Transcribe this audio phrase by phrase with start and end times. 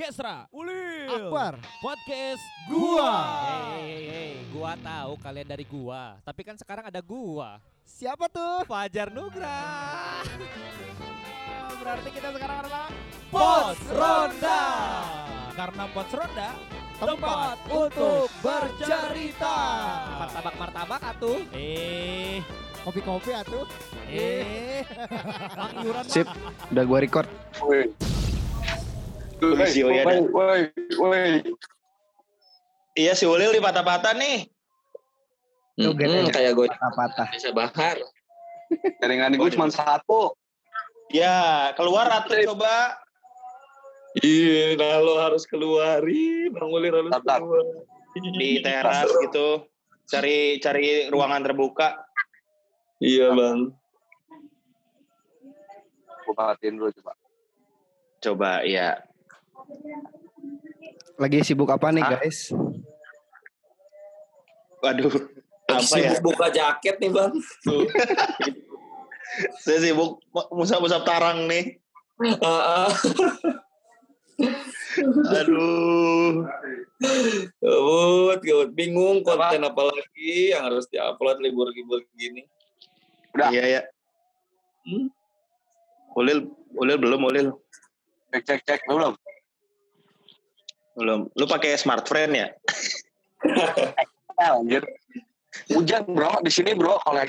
[0.00, 1.60] Gesra, Ulil, Akbar.
[1.84, 2.40] Podcast
[2.72, 3.20] Gua.
[3.76, 8.64] Hei, hei, hei, gua tahu kalian dari gua, tapi kan sekarang ada gua, Siapa tuh?
[8.64, 9.60] Fajar Nugra.
[11.84, 12.88] Berarti kita sekarang adalah
[13.28, 14.62] Pos Ronda.
[15.52, 16.48] Karena Pos Ronda
[16.96, 19.56] tempat untuk bercerita.
[20.16, 21.44] martabak-martabak atuh.
[21.52, 22.40] Eh,
[22.80, 23.68] Kopi-kopi atuh.
[24.08, 24.80] eh.
[25.84, 26.24] Iuran Sip,
[26.72, 27.28] udah gua record.
[29.40, 29.56] Woi.
[29.56, 30.20] Woi, si Uyan ya.
[30.22, 30.60] woi,
[30.96, 31.40] woi.
[32.92, 34.44] Iya si Ulil di patah-patah nih.
[35.74, 37.26] Tuh, Hmm, kayak gue Patah-patah.
[37.32, 37.96] bisa bahar.
[39.00, 40.36] Jaringan gue cuma satu.
[41.08, 43.00] Ya, keluar atuh coba.
[44.16, 46.52] Iya, nah lo harus keluarin.
[46.52, 47.64] Bang Ulir harus keluar.
[48.12, 49.64] Di teras gitu.
[50.04, 51.96] Cari cari ruangan terbuka.
[53.00, 53.72] Iya, Bang.
[56.20, 57.12] Gue perhatiin dulu coba.
[58.20, 59.00] Coba, ya.
[61.16, 62.10] Lagi sibuk apa nih Ah.
[62.16, 62.48] guys?
[64.80, 65.12] Waduh.
[65.68, 66.24] Apa Sibuk ya?
[66.24, 67.30] buka jaket nih, Bang.
[67.62, 67.84] Tuh.
[69.60, 70.18] Saya sibuk
[70.50, 71.76] musab-musab tarang nih.
[75.30, 76.48] Aduh.
[77.60, 78.68] Gawat, gawat.
[78.72, 82.44] Bingung konten apa lagi yang harus diupload libur-libur gini.
[83.36, 83.82] Iya ya.
[84.84, 85.06] Hmm?
[86.16, 87.48] Ulil, Ulil belum Ulil.
[88.30, 89.14] cek cek cek belum
[91.00, 91.32] Belum.
[91.32, 92.46] Lu pakai smartphone ya?
[94.36, 94.84] ah, anjir
[95.72, 97.24] hujan bro di sini bro kalau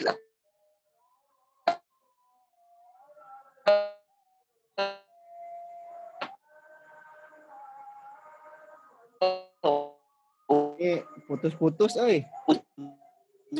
[10.82, 12.26] Eh, putus-putus, oi.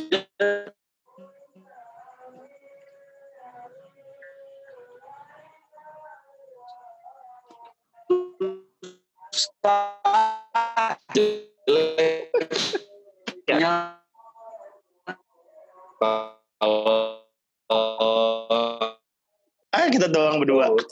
[0.10, 0.31] ya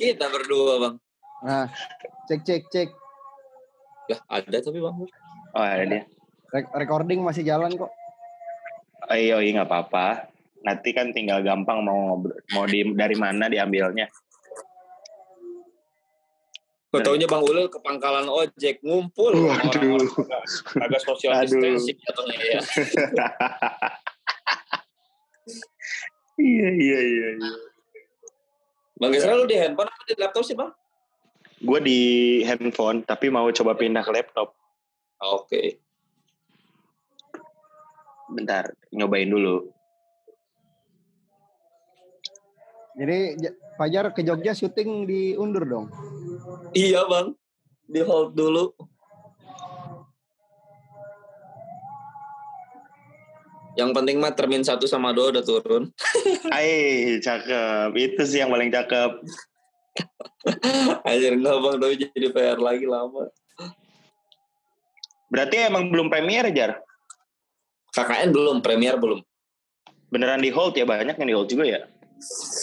[0.09, 0.95] kita berdua, Bang.
[1.45, 1.65] Nah,
[2.25, 2.89] cek cek cek.
[4.09, 5.05] Ya, ada tapi, Bang.
[5.53, 6.03] Oh, ada dia.
[6.49, 7.93] Rek- recording masih jalan kok.
[9.05, 10.29] Oh, iya, iya nggak apa-apa.
[10.65, 14.09] Nanti kan tinggal gampang mau ngobrol- mau di dari mana diambilnya.
[16.89, 20.09] Kau taunya Bang Ulil ke pangkalan ojek ngumpul Waduh.
[20.81, 21.45] agak social Aduh.
[21.45, 22.59] distancing jatuhnya ya.
[26.39, 27.27] Iya iya iya.
[27.35, 27.51] iya.
[28.99, 30.75] Bang Gesra lu di handphone atau di laptop sih Bang?
[31.63, 31.99] Gue di
[32.43, 34.51] handphone tapi mau coba pindah ke laptop.
[35.23, 35.79] Oke.
[38.27, 39.71] Bentar, nyobain dulu.
[42.99, 43.39] Jadi
[43.79, 45.87] Fajar ke Jogja syuting diundur dong.
[46.75, 47.31] Iya Bang.
[47.87, 48.75] Di hold dulu.
[53.79, 55.87] Yang penting mah termin satu sama dua udah turun.
[56.55, 57.95] Ai, cakep.
[57.95, 59.23] Itu sih yang paling cakep.
[61.07, 63.31] Ajar enggak Bang, tapi jadi PR lagi lama.
[65.31, 66.83] Berarti emang belum premier, Jar?
[67.95, 69.23] KKN belum, premier belum.
[70.11, 70.83] Beneran di hold ya?
[70.83, 71.79] Banyak yang di hold juga ya?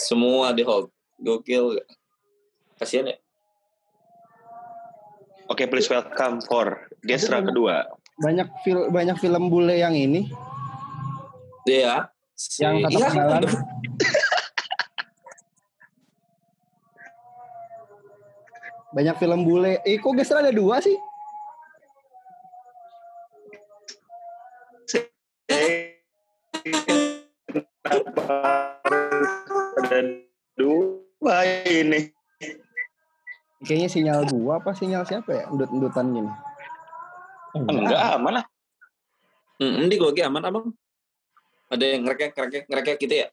[0.05, 0.93] Semua di hold.
[1.17, 1.81] Gokil.
[2.77, 3.17] Kasian ya.
[5.47, 7.87] Oke, please welcome for Gestra kedua.
[8.19, 10.27] Banyak fil banyak film bule yang ini,
[11.67, 11.95] Iya.
[12.31, 13.11] Si- yang tetap Iya.
[13.11, 13.41] jalan.
[18.95, 19.83] Banyak film bule.
[19.83, 20.95] Eh, kok Gesra ada dua sih?
[29.77, 29.99] Ada
[30.59, 31.35] dua
[31.67, 32.11] ini?
[33.63, 35.43] Kayaknya sinyal gua apa sinyal siapa ya?
[35.49, 36.31] Endut-endutan gini.
[37.57, 38.45] Enggak, aman lah.
[39.57, 40.65] Hmm, di gue aman abang.
[41.67, 43.27] Ada yang ngerekek ngerekek ngerekek gitu ya?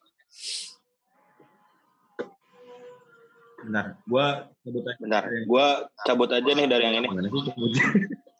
[3.64, 4.98] Bentar, gua sebut aja.
[5.00, 5.66] Bentar, gua
[6.04, 7.08] cabut aja nih dari yang ini.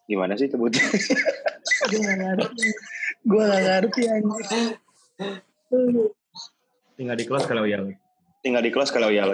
[0.05, 0.69] Gimana sih sebut?
[0.75, 1.17] Gimana sih?
[1.89, 2.69] Gue gak ngerti.
[3.25, 4.47] Gue gak ngerti anjir.
[6.95, 7.81] Tinggal di close kalau ya.
[8.45, 9.33] Tinggal di close kalau ya.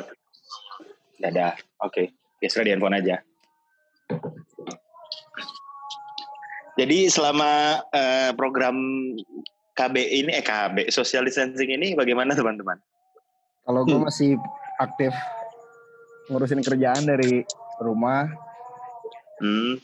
[1.19, 1.59] Dadah.
[1.83, 2.15] Oke.
[2.39, 3.19] Gestra di handphone aja.
[6.79, 8.79] Jadi selama eh, program
[9.73, 12.77] KB ini, eh KB, social distancing ini bagaimana teman-teman?
[13.63, 14.35] Kalau gue masih
[14.77, 15.15] aktif
[16.27, 17.43] ngurusin kerjaan dari
[17.79, 18.29] rumah,
[19.41, 19.81] Hmm,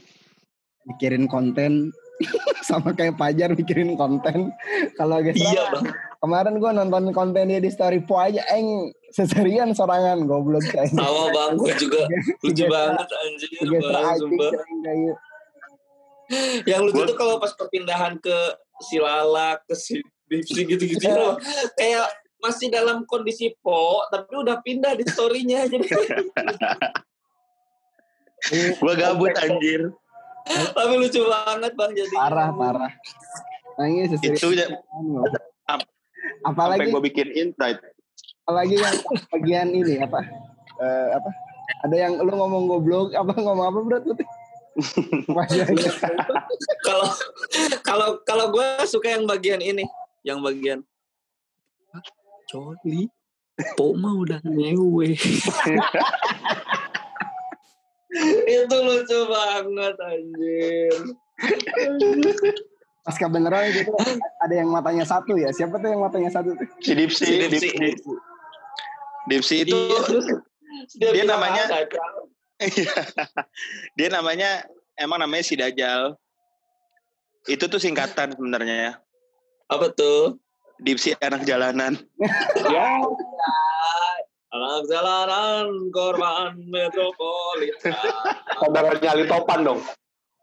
[0.84, 1.88] mikirin konten
[2.68, 4.52] sama kayak Pajar mikirin konten.
[4.94, 5.86] Kalau Gesra Iya bang.
[6.16, 10.92] Kemarin gua nonton konten dia di story po aja, eng seserian sorangan goblok kayak.
[10.92, 13.48] Sama bang, gue juga lucu Tiga- banget anjir.
[13.48, 14.16] Tiga Bang,
[14.82, 15.16] kayak.
[16.68, 18.36] Yang lucu tuh kalau pas perpindahan ke
[18.82, 21.38] si Lala, ke si Dipsi gitu-gitu loh.
[21.78, 22.11] Kayak
[22.43, 25.70] masih dalam kondisi po, tapi udah pindah di story-nya.
[25.70, 25.87] Jadi
[28.78, 29.90] Gua gabut anjir.
[30.46, 32.14] tapi lucu banget bang jadi.
[32.14, 32.93] Parah, parah.
[33.76, 34.38] Nah, ini seserian.
[34.38, 34.67] Itu ya,
[35.67, 37.78] Ap- sampai apalagi gue bikin insight.
[38.46, 38.94] apalagi yang
[39.34, 40.23] bagian ini apa?
[40.78, 41.31] Eh, apa?
[41.82, 43.99] Ada yang lu ngomong goblok apa ngomong apa bro?
[45.34, 45.90] Masih aja.
[46.87, 47.11] Kalau
[47.96, 49.88] kalau kalau gue suka yang bagian ini,
[50.20, 50.84] yang bagian
[52.46, 53.08] Coli,
[53.75, 55.16] po mah udah nyewe.
[58.46, 60.94] Itu lucu banget anjir.
[63.02, 63.90] Pas kebenaran gitu
[64.40, 65.50] ada yang matanya satu ya.
[65.50, 66.54] Siapa tuh yang matanya satu?
[66.81, 67.69] Si Dipsi, Si Dipsi.
[67.75, 68.12] Dipsi.
[69.26, 70.26] Dipsi itu Iya, terus
[70.94, 72.10] dia bilang namanya- apa, Kak?
[73.99, 74.50] dia namanya
[74.94, 76.14] emang namanya si Dajjal.
[77.46, 78.93] Itu tuh singkatan sebenarnya ya.
[79.66, 80.38] apa tuh?
[80.78, 81.98] Dipsi anak jalanan.
[82.75, 83.02] Ya.
[84.52, 87.93] Anak jalanan korban metropolitan.
[88.56, 89.81] Saudaranya Ali Topan dong.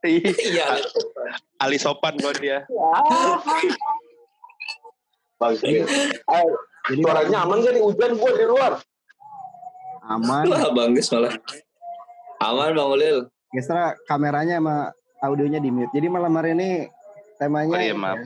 [0.03, 0.83] Iya.
[1.63, 2.67] Ali sopan kok dia.
[5.39, 5.63] Bagus.
[5.63, 5.83] Eh,
[6.99, 8.71] suaranya aman gak nih hujan gua di luar?
[10.11, 10.51] Aman.
[10.51, 11.35] Wah, bagus malah.
[12.43, 13.31] Aman Bang Ulil.
[13.55, 14.91] Gestra kameranya sama
[15.23, 15.95] audionya di mute.
[15.95, 16.91] Jadi malam hari ini
[17.43, 18.23] temanya Oh iya, maaf.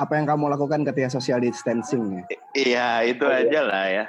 [0.00, 2.24] apa yang kamu lakukan ketika social distancing ya?
[2.56, 4.04] Iya, itu aja lah ya.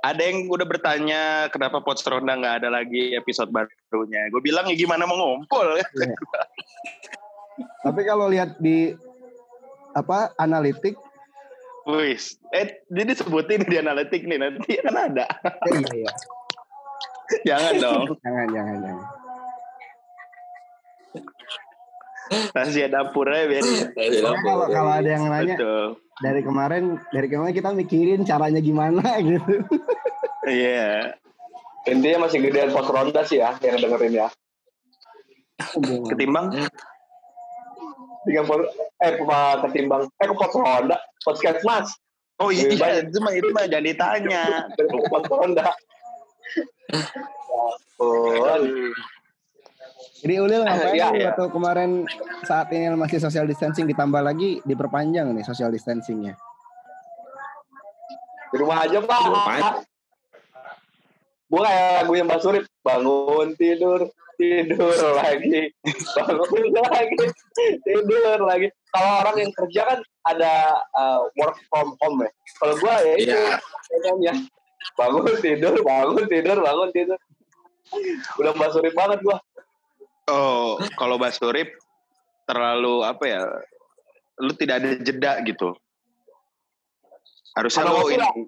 [0.00, 4.28] Ada yang udah bertanya kenapa Pots Ronda nggak ada lagi episode barunya.
[4.32, 5.80] Gue bilang ya gimana mau ngumpul.
[7.84, 8.92] Tapi kalau lihat di
[9.92, 10.96] apa analitik,
[11.84, 15.28] Wis, eh jadi sebutin di analitik nih nanti kan ada.
[15.68, 16.12] ya iya iya.
[17.44, 18.02] Jangan dong.
[18.24, 19.06] Jangan jangan jangan.
[22.54, 23.62] Rahasia dapur aja biar.
[23.64, 25.86] Soalnya kalau kalau ada yang nanya Betul.
[26.22, 29.64] dari kemarin dari kemarin kita mikirin caranya gimana gitu.
[30.46, 31.14] Iya.
[31.84, 34.28] Intinya masih gedean pos ronda sih ya yang dengerin ya.
[36.10, 36.50] Ketimbang
[38.24, 38.64] Tiga pos,
[39.04, 41.92] eh apa ketimbang eh ke pos ronda, podcast mas,
[42.40, 42.72] Oh iya,
[43.04, 44.42] itu mah itu mah jangan ditanya.
[45.12, 45.68] pos ronda.
[47.94, 48.26] Oh,
[50.24, 51.26] Jadi Ulil ngapain Iya, lu iya.
[51.36, 51.90] waktu kemarin
[52.48, 56.32] saat ini masih social distancing ditambah lagi diperpanjang nih social distancingnya.
[58.48, 59.18] di rumah aja pak.
[59.18, 59.72] Di rumah aja.
[61.50, 64.00] Gue kayak lagunya Mbak Surip, bangun tidur,
[64.38, 65.74] tidur lagi,
[66.14, 67.16] bangun lagi,
[67.82, 68.66] tidur lagi.
[68.94, 69.98] Kalau orang yang kerja kan
[70.30, 70.52] ada
[70.94, 72.30] uh, work from home ya.
[72.62, 73.58] Kalau gue ya itu, Iya.
[73.90, 74.34] ya kan ya.
[74.94, 77.18] bangun tidur, bangun tidur, bangun tidur.
[78.38, 79.36] Udah Mbak Surip banget gue.
[80.24, 81.76] Oh, kalau Basurip
[82.48, 83.42] terlalu apa ya?
[84.40, 85.76] Lu tidak ada jeda gitu.
[87.54, 88.32] Harusnya lu ngopi lah.
[88.34, 88.44] ini,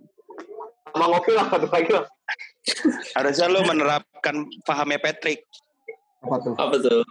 [0.90, 2.04] Sama ngopi lah satu lagi lah.
[3.14, 5.46] harusnya lu menerapkan pahamnya Patrick.
[6.24, 6.54] Apa tuh?
[6.58, 7.02] Apa tuh?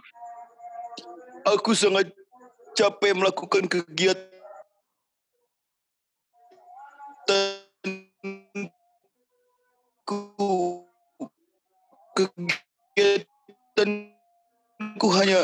[1.56, 2.10] Aku sangat
[2.76, 4.18] capek melakukan kegiatan
[10.06, 10.86] ku
[15.06, 15.40] kegiatanku hanya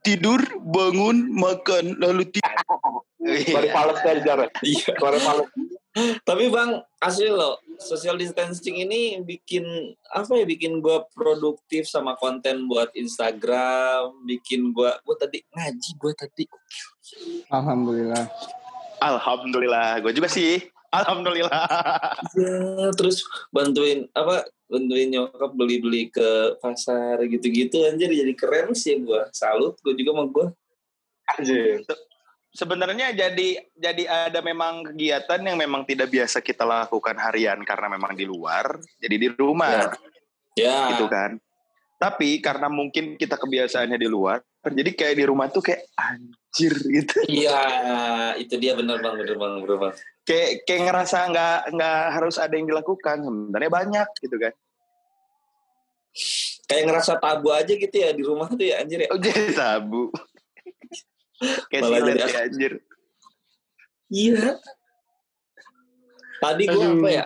[0.00, 2.54] tidur, bangun, makan, lalu tidur.
[3.44, 4.32] Suara pales aja,
[4.64, 4.88] Iya.
[4.96, 5.48] suara pales.
[6.22, 9.66] Tapi Bang, asli loh, social distancing ini bikin
[10.14, 10.46] apa ya?
[10.46, 16.46] Bikin gua produktif sama konten buat Instagram, bikin gua gua tadi ngaji gua tadi.
[17.50, 18.30] Alhamdulillah.
[18.98, 20.58] Alhamdulillah, gue juga sih.
[20.90, 21.66] Alhamdulillah.
[22.34, 23.22] Ya, terus
[23.54, 24.42] bantuin apa?
[24.68, 29.26] Bantuin nyokap beli-beli ke pasar gitu-gitu anjir jadi keren sih gua.
[29.32, 30.46] Salut gua juga sama gua.
[31.34, 31.82] Anjir.
[32.52, 38.12] Sebenarnya jadi jadi ada memang kegiatan yang memang tidak biasa kita lakukan harian karena memang
[38.12, 39.92] di luar, jadi di rumah.
[40.58, 40.90] Ya.
[40.94, 41.38] gitu kan.
[41.98, 47.14] Tapi karena mungkin kita kebiasaannya di luar, jadi kayak di rumah tuh kayak anjir gitu.
[47.26, 47.58] Iya,
[48.38, 49.94] itu dia bener Bang, bener Bang, bener Bang.
[50.28, 54.52] Kayak kayak ngerasa nggak nggak harus ada yang dilakukan, sebenarnya banyak gitu kan.
[56.68, 59.08] Kayak ngerasa tabu aja gitu ya di rumah tuh ya anjir ya.
[59.08, 60.12] Oh jadi tabu.
[61.72, 62.72] kayak Malah silet ya anjir.
[64.12, 64.60] Iya.
[66.44, 67.00] Tadi gua Aduh.
[67.00, 67.24] apa ya?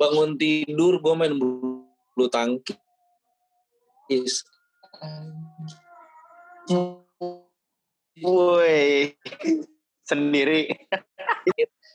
[0.00, 4.40] Bangun tidur gua main bulu tangkis.
[8.24, 9.12] Woi.
[10.02, 10.68] sendiri.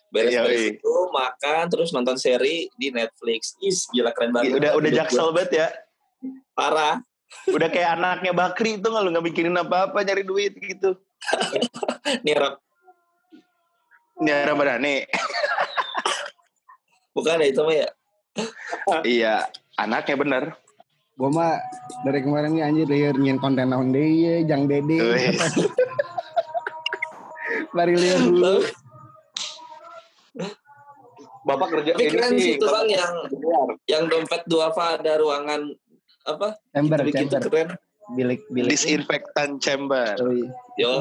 [0.07, 3.59] Beres-beres itu makan terus nonton seri di Netflix.
[3.59, 4.55] Is gila keren banget.
[4.55, 5.67] udah udah jaksel banget ya.
[6.55, 7.03] Parah.
[7.51, 10.95] Udah kayak anaknya Bakri itu nggak lu nggak mikirin apa-apa nyari duit gitu.
[12.25, 12.63] Nih Rap.
[14.17, 15.05] Nyara Badani.
[17.11, 17.89] bukan ya itu mah ya.
[19.17, 19.35] iya,
[19.75, 20.43] anaknya bener.
[21.17, 21.57] Gue mah
[22.05, 25.01] dari kemarin nih anjir liur nyin konten naon deh ya, jang dede.
[27.73, 28.55] Lari liur dulu.
[31.47, 33.13] Bapak kerja Tapi keren ini sih itu bang yang
[33.87, 35.71] yang dompet duafa ada ruangan
[36.27, 36.59] apa?
[36.75, 37.41] Chamber, Gitu chamber.
[37.47, 37.69] keren.
[38.07, 38.71] Bilik, bilik.
[38.71, 40.15] Disinfektan chamber.
[40.75, 40.91] Yo,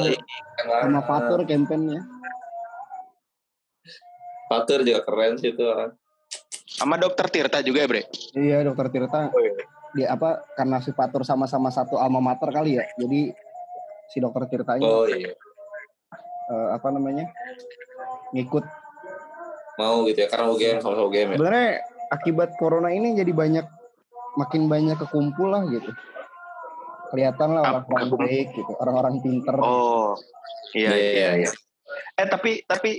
[0.57, 2.03] Sama Fatur campaignnya.
[4.47, 5.99] Fatur juga keren sih itu orang.
[6.67, 8.03] Sama dokter Tirta juga ya, Bre?
[8.33, 9.31] Iya dokter Tirta.
[9.31, 9.55] Oh, iya.
[9.95, 12.87] Dia apa karena si Fatur sama-sama satu alma mater kali ya.
[12.95, 13.35] Jadi
[14.07, 15.35] si dokter Tirtanya Oh iya.
[16.47, 17.27] eh, apa namanya
[18.31, 18.63] ngikut.
[19.77, 21.37] Mau gitu ya karena UGM sama UGM ya.
[21.37, 21.71] Sebenarnya
[22.13, 23.67] akibat corona ini jadi banyak
[24.37, 25.91] makin banyak kekumpul lah gitu.
[27.13, 29.55] Kelihatan lah orang-orang baik gitu, orang-orang pinter.
[29.63, 30.19] Oh,
[30.75, 31.31] iya Iya, iya iya.
[31.47, 31.51] iya.
[32.19, 32.99] Eh tapi tapi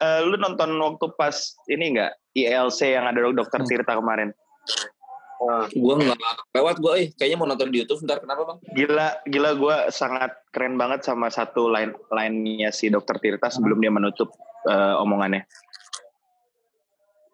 [0.00, 1.34] eh, lu nonton waktu pas
[1.72, 3.68] ini enggak ILC yang ada dokter Hmm.
[3.68, 4.30] Tirta kemarin?
[5.72, 6.20] Gua nggak
[6.52, 8.58] lewat gua eh kayaknya mau nonton di YouTube ntar kenapa bang?
[8.76, 13.88] Gila gila gue sangat keren banget sama satu line line-nya si dokter Tirta sebelum dia
[13.88, 14.28] menutup
[14.68, 15.48] eh, omongannya.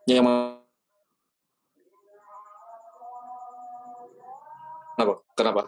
[0.06, 0.22] Yang
[4.94, 5.14] Kenapa?
[5.34, 5.62] Kenapa?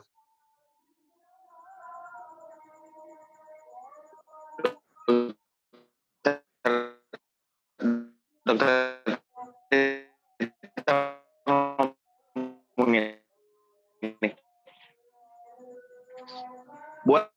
[17.03, 17.29] Buat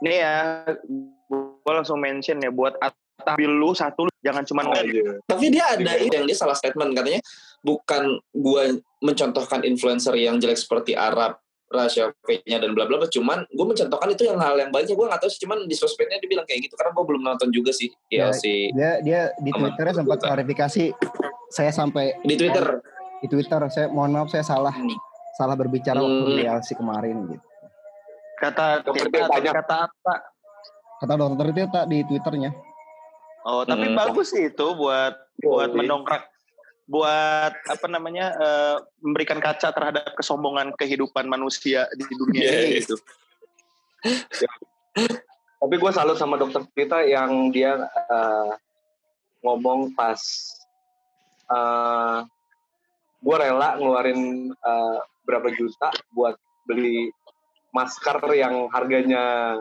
[0.00, 0.64] ini ya,
[1.28, 5.22] gue langsung mention ya buat atabil lu satu jangan cuma Oh, iya.
[5.22, 7.22] Tapi dia ada itu yang dia salah statement katanya
[7.60, 8.02] bukan
[8.32, 12.14] gua mencontohkan influencer yang jelek seperti Arab Rasya
[12.44, 15.18] nya dan bla bla bla cuman gue mencontohkan itu yang hal yang baiknya gue nggak
[15.18, 17.90] tahu sih cuman di sosmednya dia bilang kayak gitu karena gue belum nonton juga sih
[18.06, 20.28] Ya, ILC Dia dia di Twitternya sempat Twitter.
[20.28, 20.84] klarifikasi.
[21.48, 22.66] Saya sampai di Twitter
[23.18, 24.94] di Twitter saya mohon maaf saya salah Hmm.
[25.34, 26.06] salah berbicara Hmm.
[26.06, 27.42] waktu di LC kemarin gitu.
[28.36, 29.52] kata Tirtanya.
[29.56, 30.14] kata apa?
[30.96, 32.50] Kata dokter Tirta di Twitternya.
[33.46, 33.94] Oh, tapi Hmm.
[33.94, 36.26] bagus sih itu buat buat mendongkrak
[36.90, 42.96] buat apa namanya eh, memberikan kaca terhadap kesombongan kehidupan manusia di dunia Iya, ini gitu.
[45.62, 48.50] Tapi gue salut sama dokter kita yang dia eh,
[49.46, 50.18] ngomong pas
[51.46, 52.18] eh
[53.22, 56.34] gue rela ngeluarin eh, berapa juta buat
[56.66, 57.10] beli
[57.70, 59.58] masker yang harganya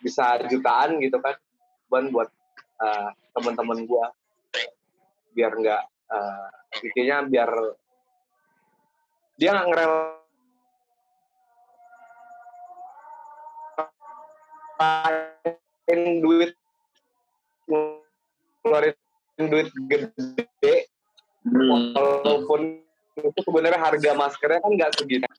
[0.00, 1.36] bisa jutaan gitu kan,
[1.88, 2.28] bukan buat
[2.80, 4.04] eh, teman-teman gue
[5.36, 6.48] biar nggak eh,
[6.84, 7.50] intinya biar
[9.36, 9.94] dia nggak ngerel
[14.76, 16.52] ngeluarin duit
[18.64, 18.96] ngeluarin
[19.48, 20.76] duit gede.
[21.46, 21.94] Hmm.
[21.94, 22.82] walaupun
[23.14, 25.30] itu sebenarnya harga maskernya kan nggak segitu.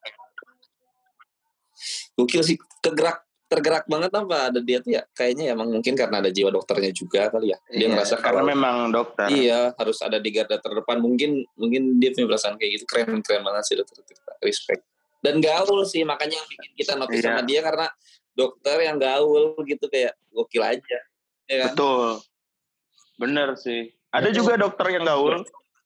[2.15, 6.27] Gokil sih kegerak tergerak banget apa ada dia tuh ya kayaknya emang mungkin karena ada
[6.27, 9.27] jiwa dokternya juga kali ya dia Iya, ngerasa karena kalau memang dokter.
[9.29, 13.41] iya harus ada di garda terdepan mungkin mungkin dia punya perasaan kayak gitu keren keren
[13.41, 14.33] banget sih dokter Tirta.
[14.41, 14.83] respect
[15.17, 17.27] dan gaul sih makanya yang bikin kita notice Iya.
[17.29, 17.87] sama dia karena
[18.33, 20.99] dokter yang gaul gitu kayak gokil aja
[21.47, 22.07] ya kan Betul.
[23.17, 23.89] Bener sih.
[24.07, 25.41] Ada juga dokter yang gaul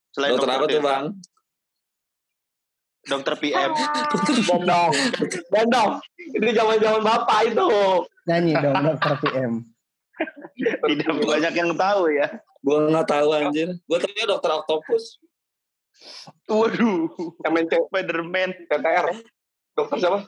[0.09, 1.05] selain dokter apa tuh bang
[3.01, 3.71] Dokter PM.
[4.45, 4.93] Bondong,
[5.49, 5.91] bondong.
[6.37, 7.67] Ini zaman-zaman bapak itu.
[8.29, 9.51] Nyanyi dong dokter PM.
[10.85, 12.29] Tidak banyak yang tahu ya.
[12.61, 15.17] gua nggak tahu anjir gua tahu dokter octopus
[16.49, 17.09] Waduh.
[17.45, 18.49] Yang main Spiderman.
[18.65, 19.07] CTR.
[19.77, 20.19] Dokter siapa?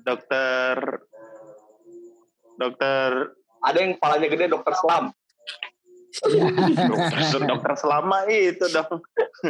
[0.00, 0.74] Dokter
[2.56, 3.10] dokter
[3.60, 5.12] Ada yang kepalanya gede, dokter selam.
[6.18, 8.98] Dokter, dokter selama itu dong.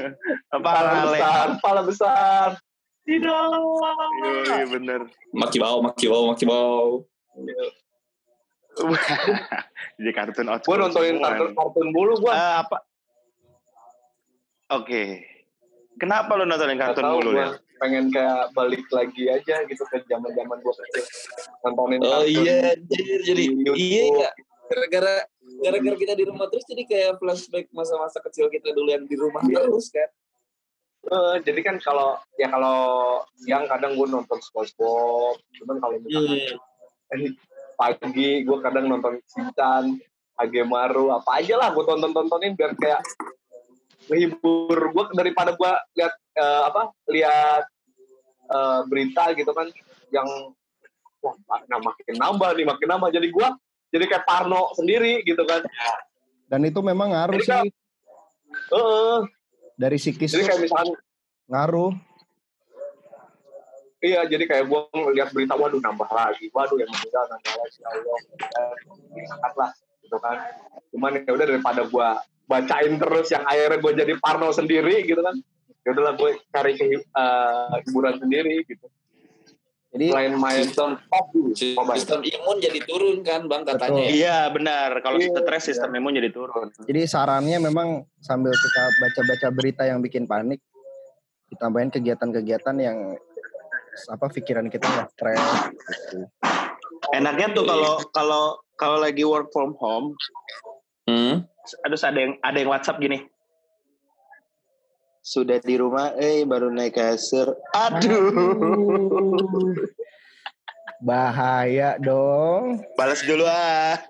[0.54, 2.48] Apa Kepala besar, kepala besar.
[3.08, 3.48] Tidak.
[4.46, 5.00] Iya bener.
[5.32, 7.02] maki bau maki bau maki bau
[9.98, 10.62] Jadi kartun out.
[10.62, 12.32] Gue nontonin kartun, kartun bulu gue.
[12.32, 12.78] Eh, apa?
[14.78, 15.26] Oke.
[15.98, 17.50] Kenapa lu nontonin kartun tahu gue ya?
[17.80, 21.04] pengen kayak balik lagi aja gitu ke zaman zaman gue kecil.
[21.64, 23.76] Nontonin oh kartun iya anjir jadi di YouTube.
[23.80, 24.30] iya ya
[24.70, 25.14] gara-gara
[25.58, 29.42] gara-gara kita di rumah terus jadi kayak flashback masa-masa kecil kita dulu yang di rumah
[29.42, 29.66] Iya.
[29.66, 30.08] terus kan
[31.00, 32.78] Eh, jadi kan kalau ya kalau
[33.40, 36.60] siang kadang gue nonton SpongeBob, cuman kalau misalkan
[37.10, 37.34] Hmm.
[37.74, 39.98] Pagi gue kadang nonton Shinchan
[40.36, 43.00] Agemaru apa aja lah gue tonton tontonin biar kayak
[44.06, 47.64] menghibur gue daripada gue lihat eh, apa lihat
[48.52, 49.72] eh, berita gitu kan
[50.12, 50.28] yang
[51.24, 51.34] wah
[51.66, 53.48] nah, makin nambah nih makin nambah jadi gue
[53.90, 55.62] jadi kayak Parno sendiri gitu kan
[56.46, 57.70] Dan itu memang ngaruh Jadi kan- sih
[58.70, 59.18] Heeh.
[59.74, 60.98] dari psikis jadi kayak misalkan
[61.46, 61.92] ngaruh.
[64.00, 67.88] Iya, jadi kayak gue ngeliat berita, waduh nambah lagi, waduh yang meninggal nambah lagi, ya
[67.92, 68.16] Allah,
[69.28, 69.70] angkat lah,
[70.00, 70.36] gitu kan.
[70.88, 72.08] Cuman ya udah daripada gue
[72.48, 75.36] bacain terus yang akhirnya gue jadi Parno sendiri, gitu kan.
[75.84, 78.88] Ya udahlah gue cari ke, eh, hiburan sendiri, gitu.
[79.90, 83.98] Jadi Selain main Sistem imun jadi turun kan bang katanya.
[83.98, 84.06] Betul.
[84.06, 84.10] ya.
[84.14, 84.90] Iya benar.
[85.02, 85.34] Kalau Iya.
[85.34, 86.70] stres sistem imun jadi turun.
[86.86, 87.88] jadi sarannya memang
[88.22, 90.62] sambil kita baca-baca berita yang bikin panik,
[91.50, 93.18] ditambahin kegiatan-kegiatan yang
[94.06, 95.42] apa pikiran kita nggak stres
[95.82, 96.18] gitu.
[97.10, 98.44] Enaknya tuh kalau kalau
[98.78, 100.14] kalau lagi work from home,
[101.04, 101.42] Hmm.
[101.82, 103.26] aduh ada yang ada yang WhatsApp gini.
[105.20, 107.52] Sudah di rumah, eh baru naik kasur.
[107.76, 108.32] Aduh.
[111.00, 112.84] Bahaya dong.
[112.96, 114.00] Balas dulu ah.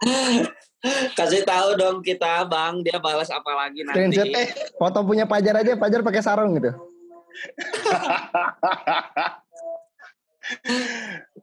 [1.18, 4.00] Kasih tahu dong kita bang dia balas apa lagi nanti.
[4.00, 4.48] Screenshot eh
[4.80, 6.72] foto punya Pajar aja, Pajar pakai sarung gitu.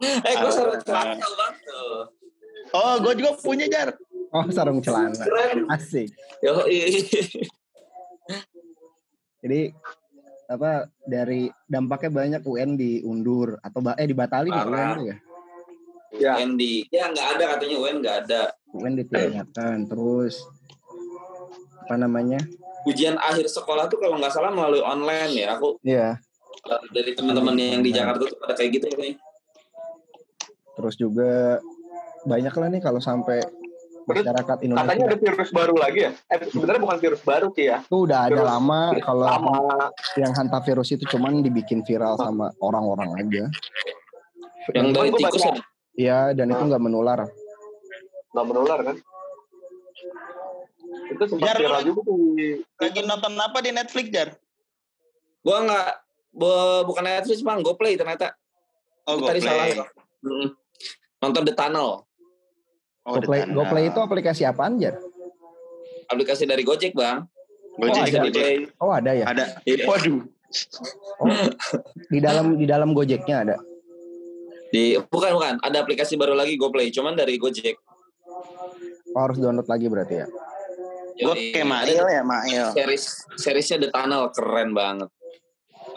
[0.03, 2.11] Eh gue sarung celana bang tuh.
[2.75, 3.95] Oh, gue juga punya jar.
[4.35, 5.15] Oh, sarung celana.
[5.15, 5.63] Keren.
[5.71, 6.11] Asik.
[6.43, 6.67] Yo
[9.43, 9.71] Jadi
[10.47, 15.17] apa dari dampaknya banyak UN diundur atau eh dibatalin ya UN tuh ya.
[16.17, 18.41] Ya, UN di ya nggak ada katanya UN nggak ada.
[18.71, 20.47] UN ditiadakan terus
[21.83, 22.39] apa namanya?
[22.87, 25.59] Ujian akhir sekolah tuh kalau nggak salah melalui online ya.
[25.59, 26.15] Aku Iya,
[26.67, 29.15] uh, dari teman-teman yang di Jakarta tuh pada kayak gitu nih.
[30.77, 31.57] terus juga
[32.29, 33.41] banyak lah nih kalau sampai
[34.07, 36.11] Masyarakat katanya Indonesia ada virus baru lagi ya?
[36.31, 37.77] Eh, sebenarnya bukan virus baru sih ya.
[37.83, 39.57] itu udah ada Virus lama kalau Lama.
[40.15, 43.45] yang hantavirus itu cuman dibikin viral sama orang-orang aja.
[44.71, 45.59] Yang dari tikus ada.
[45.93, 47.19] Iya, dan itu nggak menular.
[48.31, 48.95] nggak menular kan?
[51.07, 52.15] Itu sempat Jar, viral juga tuh.
[52.79, 54.29] Lagi nonton apa di Netflix jar?
[55.43, 55.87] Gua nggak
[56.31, 58.31] bu- bukan Netflix bang, GoPlay ternyata.
[59.03, 59.75] Oh, Tadi GoPlay.
[59.75, 59.87] salah.
[60.23, 60.47] Mm.
[61.17, 62.06] Nonton The Tunnel,
[63.07, 64.99] Oh, GoPlay, itu aplikasi apaan, Jar?
[66.07, 67.27] aplikasi dari Gojek bang.
[67.77, 68.19] Gojek, Oh, ada.
[68.25, 68.57] Gojek.
[68.81, 69.25] Oh, ada ya.
[69.27, 69.45] Ada.
[69.67, 69.85] Iya.
[69.85, 70.21] Waduh.
[72.09, 73.55] Di dalam di dalam Gojeknya ada.
[74.71, 77.77] Di bukan bukan, ada aplikasi baru lagi GoPlay, cuman dari Gojek.
[79.15, 80.27] Oh, harus download lagi berarti ya.
[81.17, 82.65] Gue kayak Mail ya, Mail.
[82.77, 83.03] Series
[83.41, 85.09] seriesnya The Tunnel keren banget.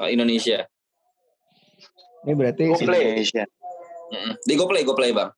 [0.01, 0.64] Oh, Indonesia.
[2.25, 3.03] Ini berarti GoPlay.
[3.16, 3.44] Indonesia.
[4.44, 5.31] Di GoPlay, GoPlay bang.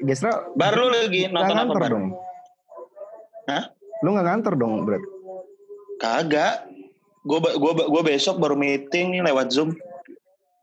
[0.00, 1.92] Gesra Baru lu lagi nonton apa ngantor baru?
[1.92, 2.06] dong.
[3.44, 3.64] Hah?
[4.00, 4.98] Lu nggak ngantor dong, Bro?
[5.96, 6.66] Kagak.
[7.22, 9.78] Gue gua, gua besok baru meeting nih lewat Zoom.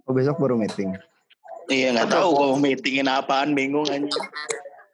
[0.04, 0.92] Oh, besok baru meeting.
[1.66, 4.10] Iya nggak tahu gue mau meetingin apaan bingung aja.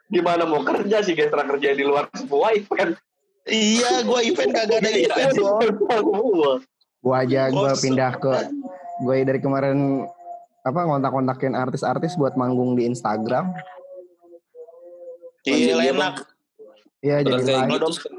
[0.05, 2.93] Gimana mau kerja sih Gestra kerja di luar semua event.
[3.45, 6.59] iya gue event kagak ada Iya, event.
[6.99, 7.81] Gua aja gua Bosen.
[7.81, 8.33] pindah ke
[8.99, 10.03] gue dari kemarin
[10.61, 13.53] apa ngontak-kontakin artis-artis buat manggung di Instagram.
[15.45, 16.15] Iya Iya, enak.
[17.05, 17.73] Iya, jadi kayak live.
[17.77, 18.09] gitu.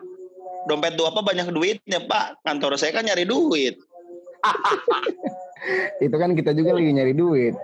[0.67, 2.43] Dompet dua apa banyak duitnya pak.
[2.43, 3.79] Kantor saya kan nyari duit.
[6.05, 7.55] Itu kan kita juga lagi nyari duit.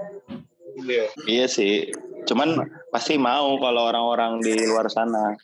[0.83, 1.05] Iya.
[1.27, 1.91] Iya sih.
[2.27, 2.59] Cuman
[2.91, 5.35] pasti mau kalau orang-orang di luar sana.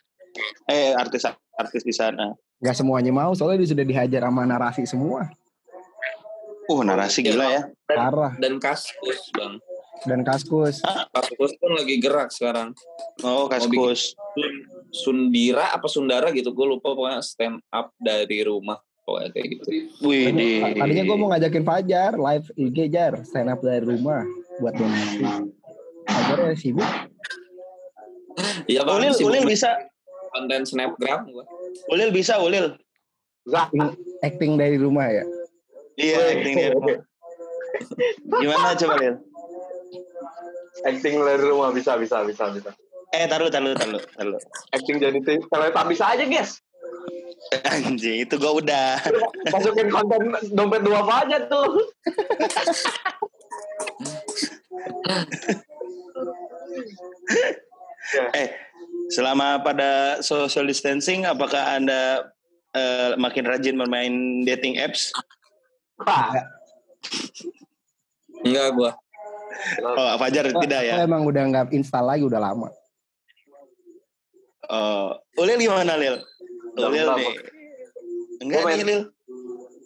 [0.70, 2.35] Eh artis-artis di sana.
[2.59, 5.31] Gak semuanya mau, soalnya dia sudah dihajar sama narasi semua.
[6.66, 7.62] Uh narasi gila ya.
[7.87, 8.35] Parah.
[8.38, 9.62] Dan Kaskus bang.
[10.06, 10.78] Dan Kaskus.
[11.11, 12.70] Kaskus pun lagi gerak sekarang.
[13.24, 14.14] Oh kaskus.
[14.14, 18.78] Sun- Sundira apa Sundara gitu, gue lupa pokoknya stand up dari rumah.
[19.04, 19.64] Pokoknya kayak gitu.
[20.00, 20.50] Wih di.
[20.76, 24.24] Tadinya gue mau ngajakin Fajar live IG Jar, stand up dari rumah
[24.61, 25.24] buat donasi.
[26.08, 26.88] Fajar ya sibuk.
[28.70, 29.70] Iya bang, Ulil, sibuk Ulil bisa.
[30.28, 31.44] konten snapgram gua.
[31.88, 32.76] Ulil bisa Ulil.
[33.48, 33.68] Zah.
[34.20, 35.24] Acting dari rumah ya.
[35.96, 36.96] Iya acting di rumah.
[38.40, 39.14] Gimana coba Lil?
[40.86, 42.70] Acting dari rumah bisa bisa bisa bisa.
[43.14, 44.40] Eh taruh taruh taruh taruh.
[44.74, 46.60] Acting jadi teletabis aja guys.
[47.64, 48.98] Anjing itu gue udah.
[49.48, 51.68] Masukin konten dompet dua apa aja tuh.
[58.36, 58.48] Eh
[59.08, 62.28] selama pada social distancing apakah anda
[62.76, 65.12] eh, makin rajin bermain dating apps?
[66.04, 66.30] Wah,
[68.44, 68.90] Enggak gua.
[69.82, 70.94] Oh, Fajar tidak ya.
[71.00, 72.68] Oh, emang udah nggak install lagi udah lama.
[74.68, 76.20] Oh, Ulil gimana Lil?
[76.76, 77.34] Ulil enggak, nih.
[78.44, 79.00] Enggak nih Lil.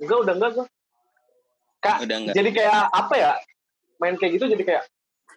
[0.03, 0.67] Enggak, udah enggak gua.
[1.83, 2.35] Kak, Udah enggak.
[2.39, 3.33] jadi kayak apa ya?
[3.99, 4.85] Main kayak gitu jadi kayak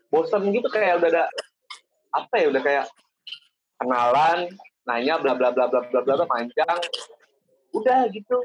[0.10, 1.24] bosan gitu kayak udah ada
[2.14, 2.86] apa ya udah kayak
[3.82, 4.50] kenalan,
[4.90, 6.78] nanya bla bla bla bla bla bla bla, panjang.
[7.74, 8.38] Udah gitu.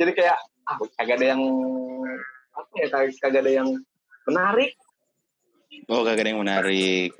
[0.00, 1.42] Jadi kayak ah kagak ada yang
[2.54, 3.68] apa ya kagak kagak ada yang
[4.24, 4.72] menarik.
[5.86, 7.10] Oh, kagak ada yang menarik.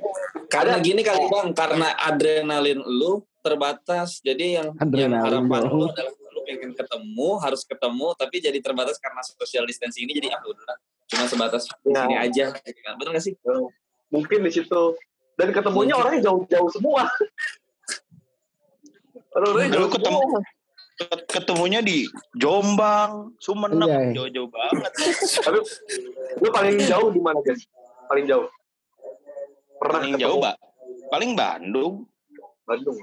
[0.46, 4.18] Karena gini kali bang, karena adrenalin lu terbatas.
[4.18, 5.74] Jadi yang, yang Adrenalin harapan dong.
[5.74, 10.12] lu adalah lu pengen ketemu, harus ketemu, tapi jadi terbatas karena social distancing ini.
[10.16, 11.94] Jadi ah udah, cuma sebatas di Ya.
[12.00, 12.44] sini aja.
[12.54, 12.92] gitu kan.
[12.96, 13.34] Bener gak sih?
[14.08, 14.82] Mungkin di situ.
[15.34, 15.98] Dan ketemunya Mungkin.
[15.98, 17.02] orangnya jauh-jauh semua.
[19.34, 20.40] Orang-orangnya Lu jauh ketemu semua.
[20.94, 22.06] Ket- ketemunya di
[22.38, 24.12] Jombang, Sumeneb, Iya.
[24.22, 24.92] jauh-jauh banget.
[25.46, 25.58] Tapi
[26.40, 27.62] lu paling jauh di mana guys?
[28.10, 28.46] Paling jauh.
[29.78, 30.56] Pernah Paling ketemu jauh, Mbak.
[31.10, 31.94] Paling Bandung.
[32.64, 32.96] Bandung.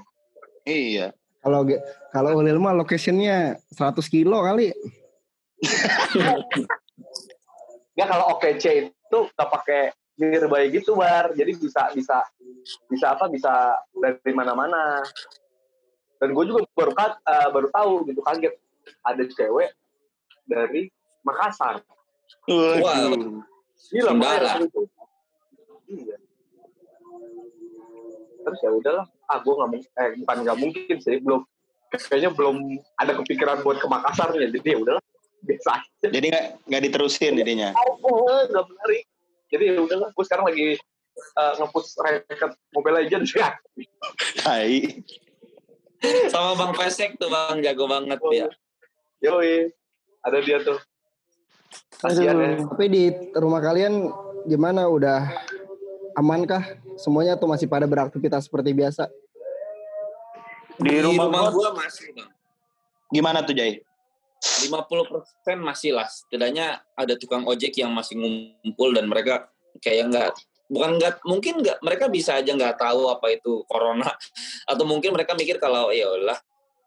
[0.64, 1.14] Iya.
[1.42, 1.66] Kalau
[2.14, 4.70] kalau Ulil mah locationnya 100 kilo kali.
[7.92, 12.24] Ya kalau OKC itu nggak pakai nearby gitu bar, jadi bisa bisa
[12.88, 15.04] bisa apa bisa dari mana-mana.
[16.22, 18.54] Dan gue juga baru eh, baru tahu gitu kaget
[19.02, 19.74] ada cewek
[20.46, 20.86] dari
[21.26, 21.82] Makassar.
[22.46, 23.42] Waduh.
[23.90, 24.38] Gila Sundara.
[24.38, 24.82] Makassar itu.
[25.90, 26.16] Iya.
[28.42, 31.42] Terus ya udahlah, ah gue nggak mungkin, eh bukan nggak mungkin sih, belum
[31.90, 32.56] kayaknya belum
[32.98, 35.02] ada kepikiran buat ke Makassarnya, jadi ya udahlah
[35.42, 36.08] biasa aja.
[36.10, 37.70] Jadi nggak nggak diterusin jadinya.
[38.02, 39.02] Oh, nggak menarik.
[39.50, 40.66] Jadi ya udahlah, gue sekarang lagi
[41.38, 43.54] uh, nge-push ranked Mobile Legends ya.
[44.42, 45.02] Tai.
[46.32, 48.48] Sama Bang Pesek tuh Bang, jago banget ya.
[49.22, 49.70] Yoi,
[50.26, 50.78] ada dia tuh.
[52.18, 52.34] Ya.
[52.34, 53.04] Tapi di
[53.38, 54.10] rumah kalian
[54.50, 54.90] gimana?
[54.90, 55.30] Udah
[56.18, 56.82] amankah?
[56.98, 59.06] Semuanya tuh masih pada beraktivitas seperti biasa?
[60.82, 62.30] Di rumah gua gua masih Bang.
[63.12, 63.84] gimana tuh Jay?
[64.42, 66.10] 50% masih lah.
[66.10, 69.46] Setidaknya ada tukang ojek yang masih ngumpul dan mereka
[69.78, 70.30] kayak nggak
[70.72, 74.08] bukan nggak mungkin nggak mereka bisa aja nggak tahu apa itu corona.
[74.70, 76.40] Atau mungkin mereka mikir kalau ya Allah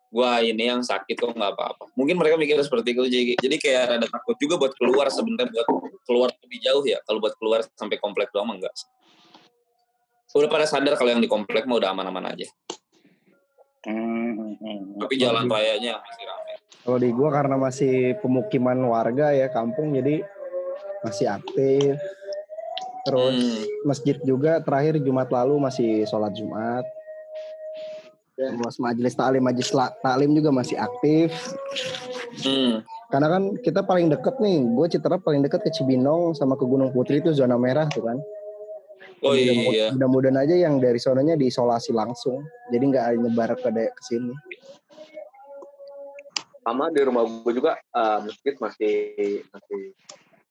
[0.10, 1.94] gua ini yang sakit kok nggak apa-apa.
[1.94, 3.04] Mungkin mereka mikir seperti itu.
[3.06, 5.68] Jadi, jadi kayak rada takut juga buat keluar sebenarnya buat
[6.04, 6.98] keluar lebih jauh ya.
[7.06, 8.74] Kalau buat keluar sampai komplek doang enggak
[10.36, 12.48] udah pada sadar kalau yang di komplek mah udah aman-aman aja.
[13.86, 14.98] Hmm, hmm.
[14.98, 20.26] tapi jalan rayanya masih ramai Kalau di gua karena masih pemukiman warga ya kampung jadi
[21.06, 21.94] masih aktif.
[23.06, 23.64] Terus Hmm.
[23.86, 26.82] masjid juga terakhir Jumat lalu masih sholat Jumat.
[28.36, 31.32] Terus majelis taklim majelis taklim juga masih aktif.
[32.44, 32.84] Hmm.
[33.08, 36.92] Karena kan kita paling deket nih, gue Citra paling deket ke Cibinong sama ke Gunung
[36.92, 38.18] Putri itu zona merah tuh kan.
[39.24, 44.02] oh Mudah- iya Mudah-mudahan aja yang dari sononya diisolasi langsung, jadi nggak nyebar ke ke
[44.04, 44.34] sini.
[46.62, 48.94] Sama di rumah gue juga eh, masjid masih
[49.48, 49.82] masih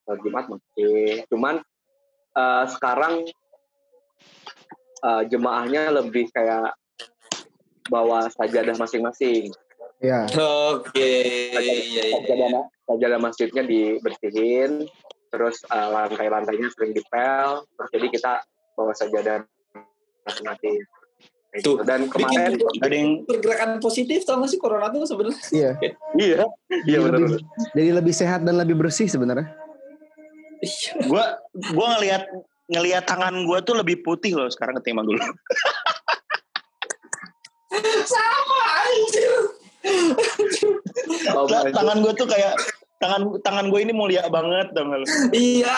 [0.08, 1.22] eh, Jumat masih.
[1.28, 1.60] Cuman
[2.35, 3.14] eh, sekarang
[5.05, 6.75] eh, jemaahnya lebih kayak
[7.88, 9.53] bawa sajadah masing-masing.
[10.03, 14.85] Ya, oke iya iya iya sajadah, sajadah masjidnya dibersihin,
[15.33, 18.33] terus eh, lantai-lantainya sering dipel, terus jadi kita
[18.75, 19.47] bawa sajadah
[20.29, 20.83] masing-masing.
[21.55, 21.87] Kayak Tuh, gitu.
[21.87, 25.70] Dan kemarin, Ada yang pergerakan positif tau gak sih corona tuh sebenarnya iya.
[26.18, 26.38] iya,
[26.83, 27.38] iya Jadi benar.
[27.79, 29.63] jadi lebih sehat dan lebih bersih sebenarnya.
[31.11, 31.38] Gua
[31.72, 32.22] gua ngelihat
[32.70, 35.20] ngelihat tangan gua tuh lebih putih loh sekarang ketimbang dulu.
[38.07, 39.35] sama anjir
[41.37, 42.57] Oh, tangan gua tuh kayak
[42.96, 44.96] tangan tangan gue ini mulia banget dong
[45.37, 45.77] iya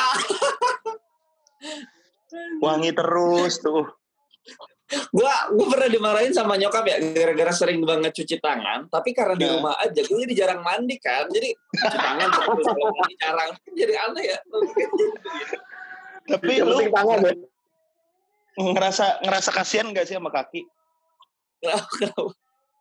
[2.61, 3.87] Wangi terus tuh.
[5.11, 9.43] Gua gua pernah dimarahin sama nyokap ya gara-gara sering banget cuci tangan tapi karena di
[9.45, 9.53] Nah.
[9.59, 13.51] rumah aja gue jadi jarang mandi kan jadi cuci tangan mandi jarang
[13.83, 14.39] jadi aneh ya
[16.27, 17.35] Tapi lu tangan ya.
[18.57, 20.65] ngerasa ngerasa kasihan gak sih sama kaki?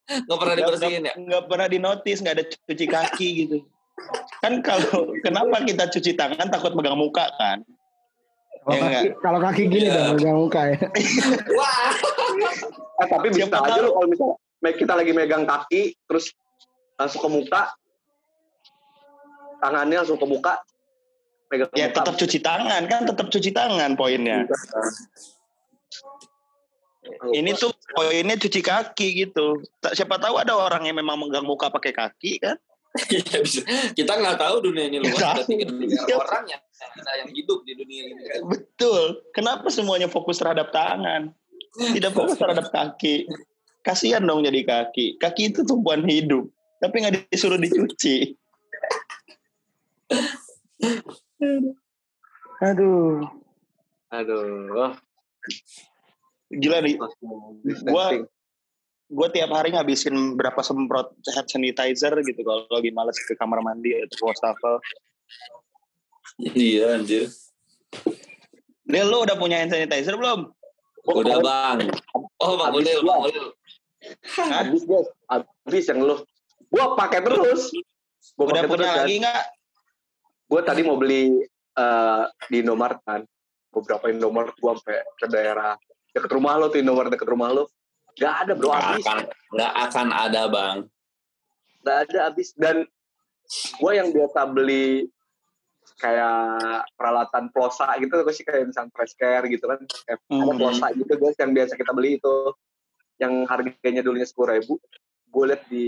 [0.05, 3.57] Nggak pernah dibersihin ya nggak- nggak pernah dinotis, nggak ada cuci kaki gitu.
[4.39, 7.61] Kan kalau kenapa kita cuci tangan takut megang muka kan?
[8.65, 9.93] Kalau Ya kaki, kalau kaki gini Iya.
[9.95, 10.77] dong megang muka ya.
[11.59, 11.93] wah
[12.95, 13.83] Eh, tapi bisa Siapa aja tahu.
[13.83, 16.31] lo kalau misalnya kita lagi megang kaki, terus
[16.95, 17.61] langsung ke muka,
[19.59, 20.53] tangannya langsung ke muka,
[21.47, 21.95] megang ke Ya muka.
[22.01, 24.47] tetap cuci tangan kan, tetap cuci tangan poinnya.
[27.27, 29.59] Ini tuh poinnya cuci kaki gitu.
[29.77, 32.57] Tak- Siapa tahu ada orang yang memang megang muka pakai kaki kan?
[32.95, 33.39] Iya.
[33.91, 35.19] Kita nggak tahu dunia ini luas.
[35.19, 36.15] Ada tiga miliar Iya.
[36.15, 36.61] orang yang,
[37.19, 38.21] yang hidup di dunia ini.
[38.23, 38.41] kan.
[38.47, 39.19] Betul.
[39.35, 41.35] Kenapa semuanya fokus terhadap tangan?
[41.75, 43.27] Tidak fokus terhadap kaki.
[43.83, 45.19] Kasihan dong jadi kaki.
[45.19, 46.47] Kaki itu tumbuhan hidup.
[46.79, 48.33] Tapi nggak disuruh dicuci.
[52.63, 53.27] Aduh.
[54.09, 54.95] Aduh.
[56.49, 56.95] Gila nih.
[57.85, 58.23] Gua
[59.05, 62.41] Gue tiap hari ngabisin berapa semprot hand sanitizer gitu.
[62.41, 64.81] Kalau lagi males ke kamar mandi atau wastafel.
[66.41, 67.29] Iya, anjir.
[68.85, 70.49] Lil, lu udah punya hand sanitizer belum?
[71.05, 71.77] Udah bang.
[72.41, 72.99] Oh, Bang Ulil.
[73.05, 73.47] Bang Ulil.
[74.37, 76.17] habis guys, habis yang lu.
[76.69, 77.69] Gua pakai terus.
[78.33, 79.43] Gua Udah punya terus, lagi nggak?
[80.45, 81.45] Gue tadi mau beli
[81.77, 83.21] eh, di Indomaret kan.
[83.69, 85.77] Beberapa Indomaret gua sampai ke daerah
[86.09, 87.69] deket rumah lo tuh Indomaret deket rumah lo.
[88.15, 89.03] Gak ada bro habis.
[89.03, 89.17] akan,
[89.51, 90.77] nggak akan ada bang.
[91.83, 92.87] Gak ada habis dan
[93.77, 95.05] gue yang biasa beli
[96.01, 100.57] kayak peralatan plosa gitu gue sih kayak misalnya fresh care gitu kan kayak ada Hmm.
[100.59, 102.35] plosa gitu guys yang biasa kita beli itu
[103.21, 104.75] yang harganya dulunya sepuluh ribu
[105.31, 105.85] gue lihat di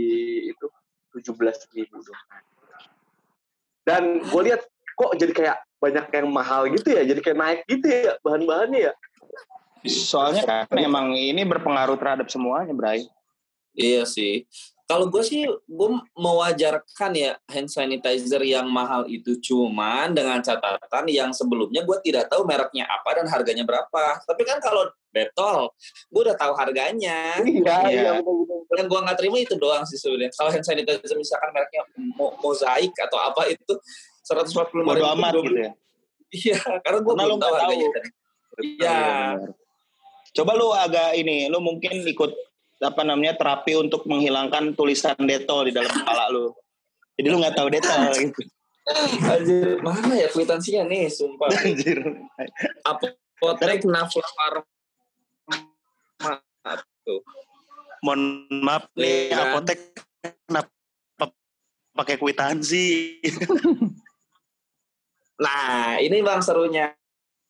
[0.54, 0.66] itu
[1.12, 2.00] tujuh belas ribu
[3.84, 4.62] dan gue lihat
[4.96, 8.94] kok jadi kayak banyak yang mahal gitu ya jadi kayak naik gitu ya bahan-bahannya ya
[9.90, 13.08] Soalnya kan emang ini berpengaruh terhadap semuanya, Bray.
[13.78, 14.46] Iya sih.
[14.88, 21.36] Kalau gue sih, gue mewajarkan ya hand sanitizer yang mahal itu cuman dengan catatan yang
[21.36, 24.24] sebelumnya gue tidak tahu mereknya apa dan harganya berapa.
[24.24, 25.76] Tapi kan kalau Detol,
[26.08, 27.36] gue udah tahu harganya.
[27.44, 27.92] iya Iya.
[27.92, 30.32] iya benar-benar Yang gue nggak terima itu doang sih sebenarnya.
[30.40, 31.84] Kalau hand sanitizer misalkan mereknya
[32.16, 33.74] Mo- mozaik atau apa itu
[34.24, 35.72] 145 Bodo ribu, amat gua gitu ya.
[36.28, 37.88] Iya, karena gue belum lu tahu harganya.
[38.58, 39.00] Iya.
[40.36, 42.32] Coba lu agak ini, lu mungkin ikut
[42.78, 46.54] apa namanya terapi untuk menghilangkan tulisan detol di dalam kepala lu.
[47.18, 48.42] Jadi lu nggak tahu detol gitu.
[49.28, 51.52] Anjir, mana ya kwitansinya nih, sumpah.
[51.52, 52.00] Anjir.
[52.88, 54.24] Apotek Nafla
[57.98, 58.22] Mohon
[58.64, 59.52] maaf nih, kan?
[59.52, 59.80] apotek
[60.48, 61.26] kenapa
[61.98, 62.86] pakai kwitansi?
[65.38, 66.98] Nah, ini bang serunya.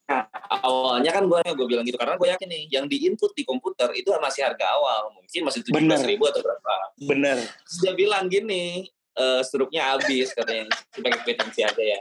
[0.07, 0.23] Nah,
[0.63, 3.91] awalnya kan gue gue bilang gitu karena gue yakin nih yang di input di komputer
[3.91, 5.99] itu masih harga awal mungkin masih tujuh Bener.
[6.07, 6.73] ribu atau berapa.
[7.03, 7.37] Bener.
[7.43, 11.99] Terus dia bilang gini, eh struknya habis katanya sebagai kwitansi aja ya.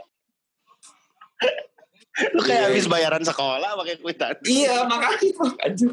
[2.31, 2.67] Lu kayak Iya.
[2.71, 4.47] habis bayaran sekolah pakai kwitansi.
[4.47, 5.27] Iya makanya
[5.67, 5.91] anjir.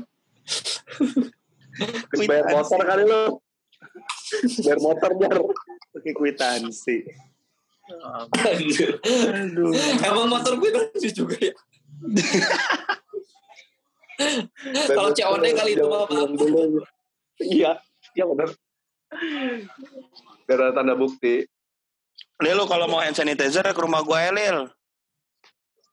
[2.15, 3.23] Terus bayar motor kali lo
[4.63, 5.37] bayar motor jar
[5.95, 6.97] Pakai kwitansi.
[8.39, 9.03] Anjir.
[9.03, 9.75] Aduh.
[9.99, 11.55] Emang motor kwitansi juga ya.
[14.95, 16.31] Kalau COD kali itu mah apa?
[17.43, 17.75] iya
[18.15, 18.49] iya benar
[20.47, 21.43] Gak ada tanda bukti
[22.43, 24.71] Lil, lu kalau mau hand sanitizer ke rumah gue Lil.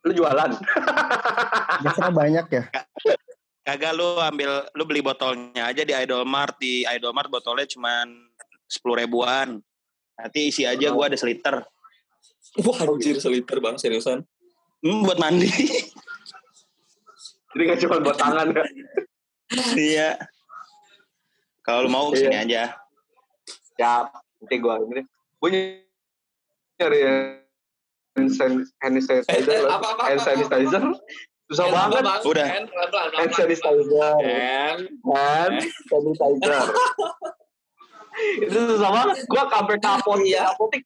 [0.06, 0.52] lu jualan
[1.82, 2.64] Biasanya banyak ya.
[3.62, 6.58] Kagak lu ambil, lu beli botolnya aja di Idolmart.
[6.58, 8.10] Di Idolmart botolnya cuman
[8.66, 9.62] sepuluh ribuan.
[10.18, 11.62] Nanti isi aja gua ada seliter.
[12.62, 14.26] Wah anjir seliter bang seriusan.
[14.82, 15.46] Hmm, buat mandi.
[17.52, 18.64] jadi gak cuma buat tangan ya?
[19.76, 20.10] Iya.
[21.62, 22.76] Kalau lu mau ke sini aja.
[23.80, 23.94] ya
[24.42, 25.06] nanti gue ini deh.
[25.42, 25.50] Gue
[26.78, 27.00] nyari
[28.14, 29.64] hand san- hand sanitizer Eh, eh,
[30.06, 30.82] hand sanitizer?
[31.52, 32.04] susah Hand banget.
[32.06, 32.22] Bang?
[32.24, 32.48] Udah.
[32.48, 32.68] Hand,
[33.18, 34.14] hand sanitizer.
[34.22, 34.82] Hand.
[35.04, 35.58] hand
[35.90, 36.66] sanitizer.
[38.46, 39.18] Itu susah banget.
[39.28, 40.26] Gue sampai ke apotek.
[40.26, 40.42] Iya.
[40.54, 40.82] apotek.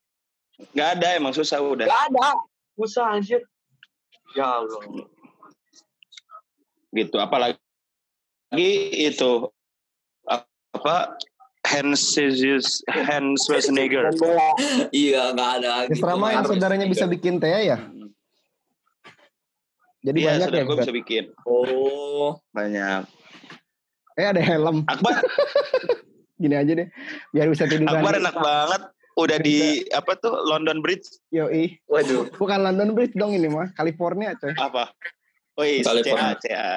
[0.71, 1.85] Gak ada emang susah udah.
[1.87, 2.39] gak ada.
[2.79, 3.43] Susah anjir.
[4.35, 4.83] Ya Allah
[6.95, 7.17] Gitu.
[7.19, 7.59] Apalagi
[8.95, 9.51] itu
[10.25, 11.19] apa
[11.93, 14.07] scissors hand Schwarzenegger.
[14.95, 15.71] Iya nggak ada.
[15.85, 17.77] Di Serama yang saudaranya bisa bikin teh ya.
[20.05, 20.67] Jadi Iya, banyak saudara ya.
[20.69, 22.37] gue bisa bikin Oh.
[22.53, 23.09] banyak.
[24.15, 24.85] Eh ada helm.
[24.85, 25.19] Akbar,
[26.41, 26.87] Gini aja deh.
[27.33, 27.89] Biar bisa tiduran.
[27.91, 28.81] Akbar enak banget.
[29.15, 31.79] Udah di apa tuh London Bridge Yoi.
[31.87, 33.71] waduh Bukan London Bridge dong ini mah.
[33.73, 34.53] California coy.
[34.53, 34.91] apa?
[35.55, 36.35] Oh iya, California.
[36.35, 36.73] CA, CA.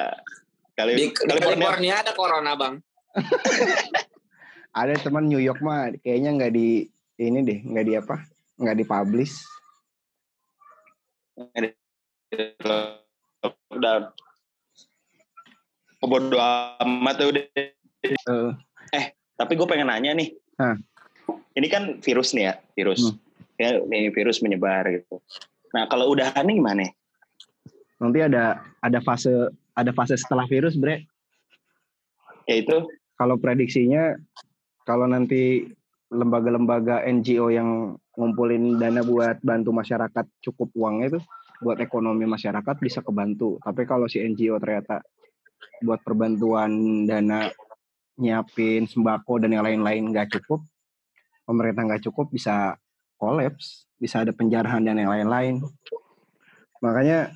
[0.78, 1.66] Kali, Di, California.
[1.66, 2.74] California ada corona bang.
[4.78, 6.86] Ada teman New York mah kayaknya nggak di
[7.18, 8.22] ini deh, nggak di apa?
[8.62, 9.34] Nggak dipublish.
[13.74, 14.14] Udah.
[15.98, 17.44] Bodo amat ya udah.
[18.94, 20.30] Eh, Tapi gue pengen nanya nih.
[20.62, 20.78] Hah.
[21.58, 23.02] Ini kan virus nih ya, virus.
[23.02, 23.18] Hmm.
[23.58, 25.18] Ya, ini virus menyebar gitu.
[25.74, 26.86] Nah, kalau udah nih gimana?
[27.98, 29.30] Nanti ada ada fase
[29.74, 31.06] ada fase setelah virus, Bre.
[32.48, 32.86] Yaitu
[33.18, 34.14] Kalau prediksinya
[34.86, 35.66] kalau nanti
[36.08, 41.20] lembaga-lembaga NGO yang ngumpulin dana buat bantu masyarakat cukup uangnya itu
[41.60, 43.58] buat ekonomi masyarakat bisa kebantu.
[43.60, 45.02] Tapi kalau si NGO ternyata
[45.82, 47.50] buat perbantuan dana
[48.18, 50.62] nyiapin sembako dan yang lain-lain nggak cukup,
[51.46, 52.74] pemerintah nggak cukup bisa
[53.18, 55.62] kolaps, bisa ada penjarahan dan yang lain-lain.
[56.82, 57.34] Makanya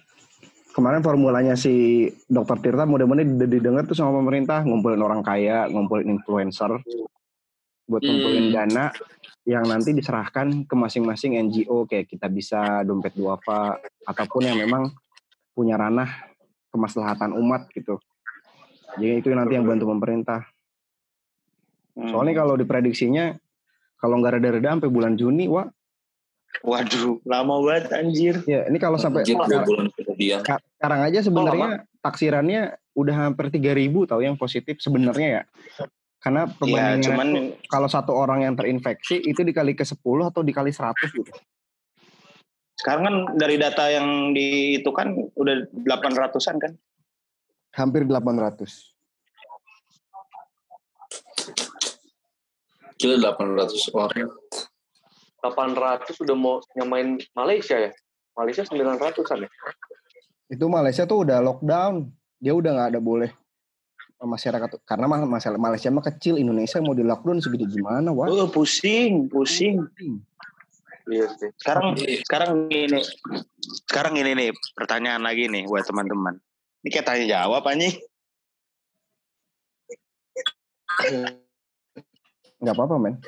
[0.72, 6.80] kemarin formulanya si Dokter Tirta mudah-mudahan didengar tuh sama pemerintah ngumpulin orang kaya, ngumpulin influencer
[7.86, 8.54] buat ngumpulin Hmm.
[8.56, 8.84] dana
[9.44, 14.88] yang nanti diserahkan ke masing-masing NGO kayak kita bisa dompet duafa ataupun yang memang
[15.52, 16.08] punya ranah
[16.72, 18.00] kemaslahatan umat gitu.
[18.96, 20.46] Jadi itu nanti yang bantu pemerintah.
[21.92, 22.08] Hmm.
[22.08, 23.36] Soalnya kalau diprediksinya
[24.00, 25.68] kalau nggak reda-reda sampai bulan Juni, wah
[26.60, 28.34] Waduh, lama banget anjir.
[28.44, 30.40] ya ini kalau sampai Anjir, dua kemudian.
[30.44, 31.70] sekarang aja sebenarnya
[32.02, 35.42] taksirannya udah hampir 3000 tahu yang positif sebenarnya ya.
[36.22, 37.28] Karena Iya, perbandingan cuman
[37.66, 39.98] kalau satu orang yang terinfeksi itu dikali ke 10
[40.30, 41.32] atau dikali 100 gitu.
[42.72, 46.72] sekarang kan dari data yang di itu kan udah 800-an kan.
[47.78, 48.90] Hampir 800.
[52.98, 54.30] Gila 800 orang.
[55.42, 57.90] 800 udah mau nyamain Malaysia ya?
[58.34, 59.50] Malaysia 900-an ya?
[60.50, 62.10] Itu Malaysia tuh udah lockdown.
[62.42, 63.30] Dia udah nggak ada boleh
[64.22, 68.46] masyarakat karena mah masalah Malaysia mah kecil Indonesia mau di lockdown segede gimana wah Oh,
[68.46, 69.82] pusing, pusing.
[71.10, 71.50] Iya sih.
[71.58, 73.02] Sekarang sekarang gini.
[73.90, 76.38] Sekarang ini nih, pertanyaan lagi nih buat teman-teman.
[76.82, 77.98] Ini kayak tanya jawab anjing.
[82.62, 83.18] nggak apa-apa men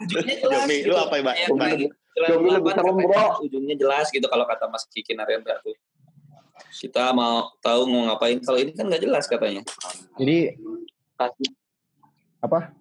[0.00, 0.88] ujungnya jelas Jomi, gitu.
[0.90, 1.36] lu apa ya, Mbak?
[1.60, 1.84] Tadi,
[2.26, 3.26] Jomi lebih serem, bro.
[3.44, 5.76] Ujungnya jelas gitu kalau kata Mas Kiki Narendra tuh.
[6.70, 8.40] Kita mau tahu mau ngapain.
[8.40, 9.62] Kalau ini kan nggak jelas katanya.
[10.16, 10.56] jadi
[11.20, 11.52] Kasih.
[12.40, 12.72] apa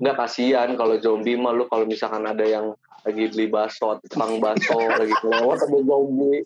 [0.00, 2.72] Nggak kasihan kalau zombie mah lu kalau misalkan ada yang
[3.04, 6.44] lagi beli bakso, tukang bakso lagi lewat ada zombie.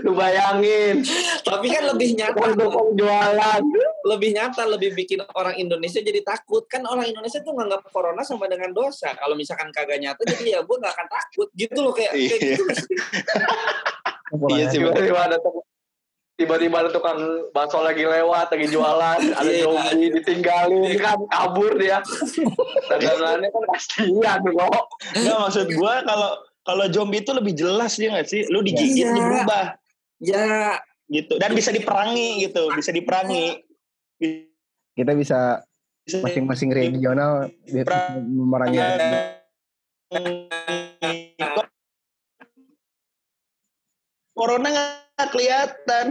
[0.00, 1.02] Lu bayangin,
[1.42, 2.54] Tapi kan lebih nyata.
[2.54, 3.62] tukang jualan.
[4.06, 6.62] lebih nyata, lebih bikin orang Indonesia jadi takut.
[6.66, 9.10] Kan orang Indonesia tuh nganggap corona sama dengan dosa.
[9.12, 11.48] Kalau misalkan kagak nyata, jadi ya gue gak akan takut.
[11.52, 12.54] Gitu loh kayak, kayak Iya.
[12.54, 12.62] gitu.
[14.48, 14.78] Iya sih.
[14.78, 15.66] Tiba-tiba ada tukang
[16.36, 17.16] tiba-tiba ada tukang
[17.50, 19.64] bakso lagi lewat, lagi jualan, ada Iya.
[19.64, 21.98] zombie ditinggalin kan kabur dia.
[22.92, 24.68] Dagangannya kan kasihan bro.
[25.16, 26.30] Nggak maksud gua kalau
[26.66, 28.42] kalau zombie itu lebih jelas dia nggak sih?
[28.50, 29.14] Lu digigit Iya.
[29.14, 29.78] lu berubah
[30.16, 30.80] Ya,
[31.12, 33.62] gitu dan bisa diperangi gitu, bisa diperangi.
[34.96, 35.60] kita bisa
[36.08, 37.52] masing-masing regional
[38.24, 38.80] memerangi
[44.32, 46.06] Corona nggak kelihatan.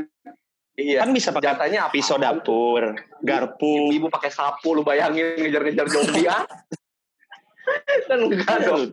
[0.76, 1.02] Iya.
[1.02, 1.94] Kan bisa pakai Jatanya apa?
[1.96, 3.90] pisau dapur, garpu.
[3.96, 6.44] Ibu pakai sapu lu bayangin ngejar-ngejar zombie ah.
[8.10, 8.84] kan enggak dong.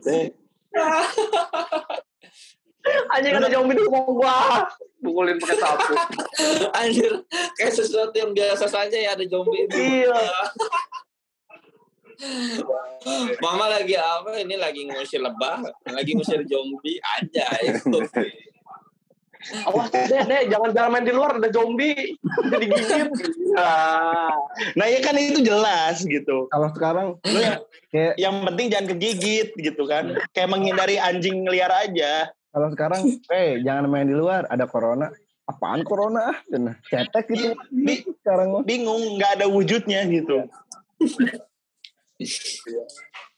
[3.15, 4.67] Anjing ada zombie di rumah gua.
[4.99, 5.93] Pukulin pakai sapu.
[6.79, 7.13] anjir.
[7.55, 9.77] Kayak sesuatu yang biasa saja ya ada zombie itu.
[9.77, 10.19] Iya.
[13.39, 14.39] Mama lagi apa?
[14.43, 17.99] Ini lagi ngusir lebah, lagi ngusir zombie aja itu.
[19.67, 22.15] Awas deh, deh, jangan jangan main di luar ada zombie.
[22.17, 23.07] Jadi digigit.
[23.53, 24.33] Nah,
[24.73, 26.49] Nah ya kan itu jelas gitu.
[26.49, 30.17] kalau sekarang Lu yang, kayak yang penting jangan kegigit gitu kan.
[30.33, 32.33] Kayak menghindari anjing liar aja.
[32.49, 35.09] kalau sekarang eh jangan main di luar ada corona
[35.45, 40.49] apaan corona dan cetek gitu Bi- sekarang bingung, nggak ada wujudnya gitu.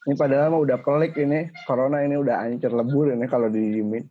[0.06, 4.06] ini padahal mah udah pelik ini corona ini udah hancur lebur ini kalau didiemin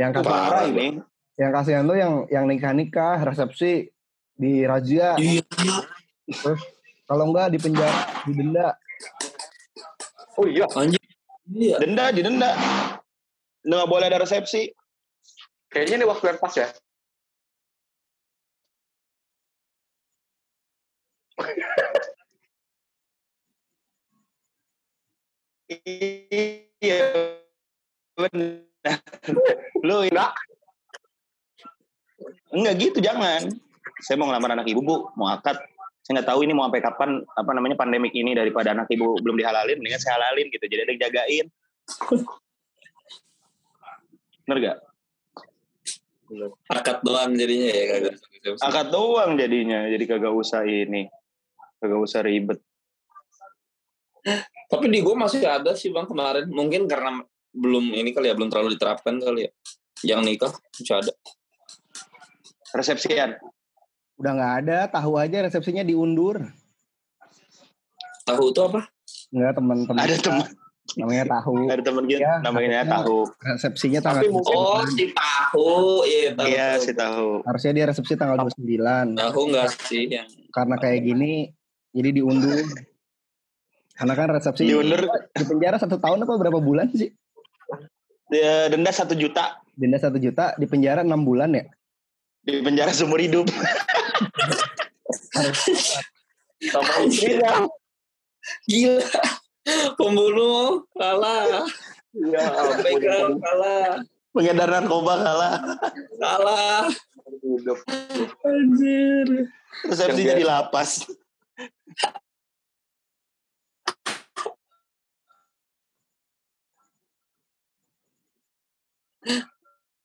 [0.00, 0.86] yang kasihan Parah ini.
[1.36, 3.92] yang kasihan tuh yang yang nikah nikah resepsi
[4.32, 5.44] di razia Iya.
[6.40, 6.60] terus
[7.04, 7.92] kalau enggak di penjara
[8.24, 8.72] didenda
[10.40, 10.96] oh iya, Anjir.
[11.50, 11.76] Iya.
[11.82, 12.50] Denda, didenda.
[13.66, 14.70] Nggak boleh ada resepsi.
[15.68, 16.68] kayaknya ini waktu yang pas ya.
[26.80, 27.00] Iya.
[28.16, 28.69] Benar.
[29.86, 30.32] Lu Enggak.
[32.50, 33.46] Enggak gitu, jangan.
[34.00, 34.96] Saya mau ngelamar anak ibu, Bu.
[35.14, 35.60] Mau akad.
[36.00, 39.36] Saya nggak tahu ini mau sampai kapan apa namanya pandemik ini daripada anak ibu belum
[39.38, 40.64] dihalalin, mendingan saya halalin gitu.
[40.66, 41.46] Jadi ada yang jagain.
[44.48, 44.78] Bener gak?
[46.70, 48.14] Akad doang jadinya ya kagak.
[48.58, 49.86] Akad doang jadinya.
[49.86, 51.06] Jadi kagak usah ini.
[51.78, 52.58] Kagak usah ribet.
[54.70, 56.50] Tapi di gue masih ada sih bang kemarin.
[56.50, 57.22] Mungkin karena
[57.52, 59.50] belum ini kali ya, belum terlalu diterapkan kali ya.
[60.06, 61.12] Yang nikah masih ada.
[62.70, 63.30] Resepsian.
[64.16, 66.44] Udah nggak ada, tahu aja resepsinya diundur.
[68.22, 68.80] Tahu itu apa?
[69.32, 69.98] Enggak teman-teman.
[69.98, 70.46] Ada teman,
[70.90, 71.54] Namanya tahu.
[71.66, 73.18] ada teman gitu, Ya, namanya takutnya tahu.
[73.40, 75.70] Resepsinya tanggal Tapi mungkin- Oh, si tahu.
[76.04, 76.46] Iya, tahu.
[76.46, 77.28] Iya, sih tahu.
[77.42, 79.06] harusnya dia resepsi tanggal 29.
[79.14, 81.50] Tahu nggak sih yang Karena kayak gini
[81.90, 82.54] jadi diundur.
[83.98, 87.12] Karena kan resepsi Diundur di penjara satu tahun apa berapa bulan sih?
[88.70, 91.64] Denda satu juta Denda satu juta di penjara enam bulan ya.
[92.44, 93.48] di penjara seumur hidup.
[96.72, 97.64] sama istrinya.
[98.68, 99.04] gila.
[99.96, 101.64] Pembunuh kalah.
[102.12, 103.38] Ya ampun.
[103.40, 104.02] Kalah.
[104.36, 105.54] Pengedar narkoba kalah.
[106.18, 106.84] Kalah.
[107.40, 107.78] Hidup.
[108.44, 109.28] Anjir.
[109.86, 110.90] Resepsi Yang jadi lapas.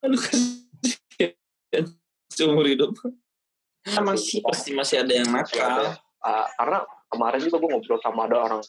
[0.04, 1.86] Aduh kasihan.
[2.32, 2.92] Seumur hidup.
[3.86, 5.96] Masih pasti masih ada yang nakal.
[6.20, 6.80] Ah, karena
[7.14, 8.62] kemarin juga gue ngobrol sama ada orang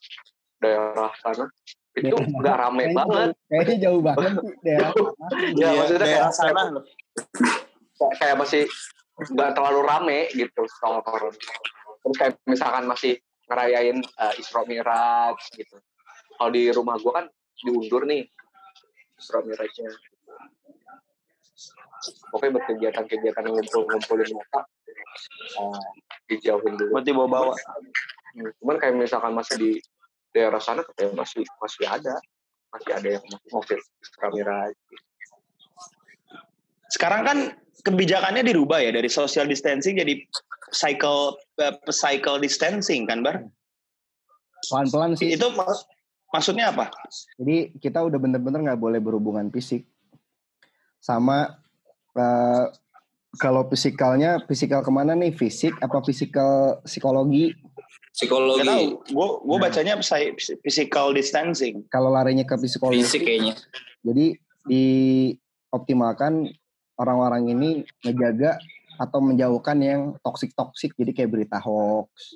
[0.61, 1.49] daerah sana
[1.97, 4.91] itu nggak rame Kayaknya banget jauh- Kayaknya jauh banget daerah.
[5.61, 6.63] ya maksudnya kayak, sana.
[7.97, 8.63] kayak, kayak masih
[9.17, 11.33] nggak terlalu rame gitu soal corona
[12.05, 13.17] terus kayak misalkan masih
[13.49, 15.81] ngerayain uh, Isra Miraj gitu
[16.37, 17.27] kalau di rumah gue kan
[17.65, 18.29] diundur nih
[19.17, 19.89] Isra Mirajnya
[22.31, 24.61] pokoknya buat kegiatan-kegiatan yang ngumpul-ngumpulin mata
[25.59, 25.87] uh,
[26.29, 27.55] dijauhin dulu Buat dibawa-bawa.
[28.37, 29.71] Hmm, Cuman kayak misalkan masih di
[30.37, 32.21] daerah sana kayak masih masih ada
[32.69, 33.79] masih ada yang masih mobil
[34.21, 34.57] kamera
[36.93, 37.39] Sekarang kan
[37.83, 40.23] kebijakannya dirubah ya dari social distancing jadi
[40.75, 43.47] cycle eh, cycle distancing kan, Bar?
[44.67, 45.35] Pelan-pelan sih.
[45.35, 45.87] Itu mak-
[46.35, 46.91] maksudnya apa?
[47.39, 49.87] Jadi kita udah bener-bener nggak boleh berhubungan fisik.
[51.07, 51.55] Sama
[52.13, 52.67] eh,
[53.37, 55.31] kalau fisikalnya, fisikal ke mana nih?
[55.31, 57.55] Fisik apa fisikal psikologi?
[57.55, 57.63] Gak
[58.11, 58.65] Psikologi.
[58.65, 58.87] tahu.
[59.13, 59.63] Gue gue Nah.
[59.63, 59.95] bacanya
[60.65, 61.85] physical distancing.
[61.87, 63.55] Kalau larinya ke psikologi, Fisik kayaknya.
[64.03, 64.35] jadi
[64.67, 66.49] dioptimalkan
[66.97, 68.57] orang-orang ini ngejaga
[68.97, 70.97] atau menjauhkan yang toksik-toksik.
[70.97, 72.33] Jadi kayak berita hoax.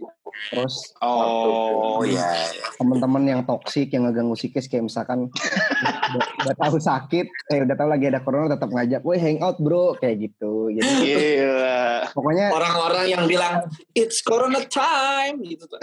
[0.53, 2.29] Terus Oh iya.
[2.77, 5.33] teman-teman yang toksik yang ngeganggu psikis kayak misalkan
[5.81, 9.97] udah, udah tahu sakit, eh udah tahu lagi ada corona tetap ngajak, "Woi hangout bro,"
[9.97, 10.69] kayak gitu.
[10.73, 12.13] Jadi Gila.
[12.13, 13.65] pokoknya Orang-orang yang bilang
[13.97, 15.81] it's corona time gitu tuh.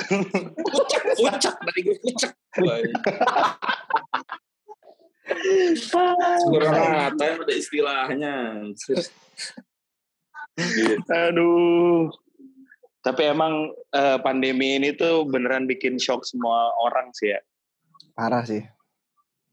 [0.62, 2.32] Pucak, pucak dari gue pucak.
[5.94, 6.16] Wah,
[6.48, 8.36] Corona time ada istilahnya.
[11.12, 12.10] Aduh.
[13.04, 17.40] Tapi emang eh, pandemi ini tuh beneran bikin shock semua orang sih ya.
[18.18, 18.66] parah sih.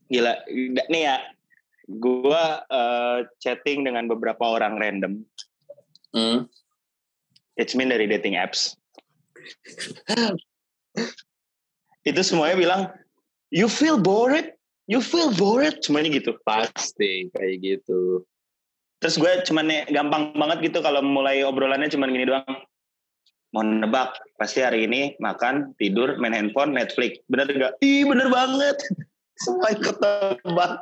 [0.08, 0.32] Gila.
[0.90, 1.16] Nih ya,
[2.00, 5.24] gua eh, chatting dengan beberapa orang random.
[6.14, 6.46] Hmm.
[7.54, 8.74] It's mean dari dating apps.
[12.04, 12.82] Itu semuanya bilang,
[13.54, 14.52] you feel bored?
[14.90, 15.80] You feel bored?
[15.80, 16.36] Semuanya gitu.
[16.44, 18.26] Pasti kayak gitu.
[19.00, 22.56] Terus gue cuman nih, gampang banget gitu kalau mulai obrolannya cuman gini doang.
[23.54, 27.22] Mau nebak, pasti hari ini makan, tidur, main handphone, Netflix.
[27.30, 27.78] Bener gak?
[27.86, 28.74] Ih bener banget.
[29.34, 30.80] Semua ikut tebak.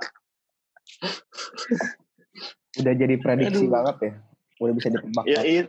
[2.80, 3.72] Udah jadi prediksi Aduh.
[3.72, 4.12] banget ya.
[4.60, 5.24] Udah bisa ditebak.
[5.28, 5.68] Ya it.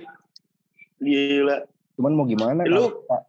[1.00, 1.68] Gila.
[2.00, 2.64] Cuman mau gimana?
[2.64, 3.24] Lu- kalau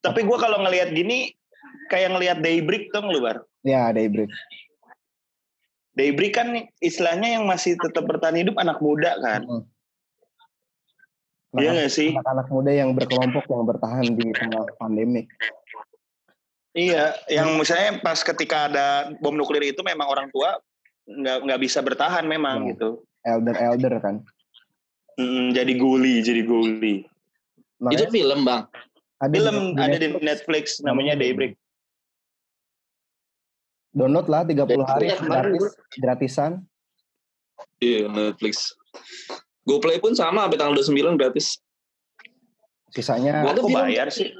[0.00, 1.28] Tapi gue kalau ngelihat gini,
[1.92, 3.44] kayak ngelihat Daybreak tuh lu Bar.
[3.60, 4.32] Ya, daybreak.
[5.92, 6.48] Daybreak kan
[6.80, 9.44] istilahnya yang masih tetap bertahan hidup anak muda kan.
[9.44, 9.62] Mm.
[11.60, 12.10] Iya Anak- gak sih?
[12.16, 15.28] Anak-anak muda yang berkelompok yang bertahan di tengah pandemik.
[16.70, 20.54] Iya, yang misalnya pas ketika ada bom nuklir itu memang orang tua
[21.02, 22.68] nggak nggak bisa bertahan memang Ya.
[22.74, 22.88] gitu.
[23.26, 24.22] Elder-elder kan.
[25.18, 27.02] Mm, jadi guli, jadi guli.
[27.02, 28.62] Itu Makanya film bang.
[29.20, 30.80] ada Film di ada di Netflix.
[30.80, 31.58] Namanya Daybreak.
[33.90, 36.52] Download lah 30 hari Iya, kemarin gratis, gratisan.
[37.82, 38.70] Iya Netflix.
[39.66, 41.58] GoPlay pun sama, sampai tanggal 29 gratis.
[42.90, 44.34] Sisanya Gua film bayar sih?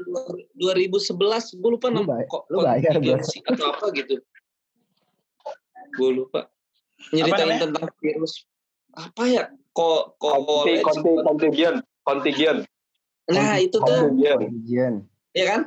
[0.58, 4.18] 2011, gue lupa Lu kok lu bayar, atau apa gitu.
[5.94, 6.50] Gue lupa.
[7.14, 7.62] Nyeritain namanya?
[7.70, 8.44] tentang virus
[8.94, 9.42] apa ya?
[9.70, 12.56] Kok kok konti konti contagion contagion
[13.30, 15.06] Nah itu tuh, ujian.
[15.30, 15.60] ya kan?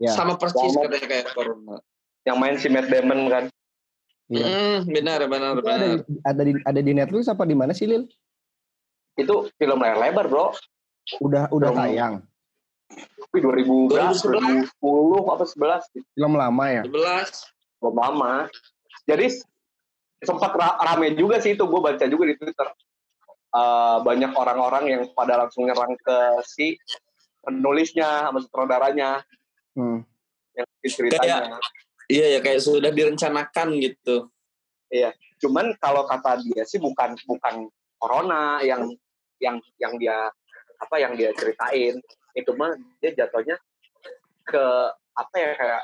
[0.00, 0.16] Ya.
[0.16, 0.88] Sama persis Sama.
[0.88, 1.76] katanya kayak corona.
[2.24, 3.44] yang main si Matt Damon kan
[4.32, 4.46] Iya.
[4.48, 6.06] Hmm, benar, benar, Itu ada, benar.
[6.24, 8.08] ada di ada di Netflix apa di mana sih Lil?
[9.20, 10.56] itu film layar lebar bro
[11.18, 12.14] Udah udah Film- tayang.
[13.32, 14.12] Wih, 2000 berapa?
[14.12, 14.68] 2011.
[14.76, 15.82] 2010 apa 11
[16.12, 16.82] Film lama ya.
[16.84, 17.48] 11.
[17.82, 18.32] belum lama
[19.02, 19.26] jadi
[20.20, 22.68] sempat ra- rame juga sih itu gue baca juga di Twitter
[23.50, 26.78] eh, banyak orang-orang yang pada langsung nyerang ke si
[27.40, 29.18] penulisnya sama sutradaranya
[29.72, 30.04] Hmm.
[30.52, 31.58] yang ceritanya.
[32.06, 34.28] Iya ya kayak sudah direncanakan gitu.
[35.40, 38.84] Cuman kalau kata dia sih bukan bukan corona yang
[39.40, 40.28] yang yang dia
[40.82, 42.02] apa yang dia ceritain
[42.34, 43.56] itu mah dia jatuhnya
[44.42, 44.64] ke
[45.14, 45.82] apa ya kayak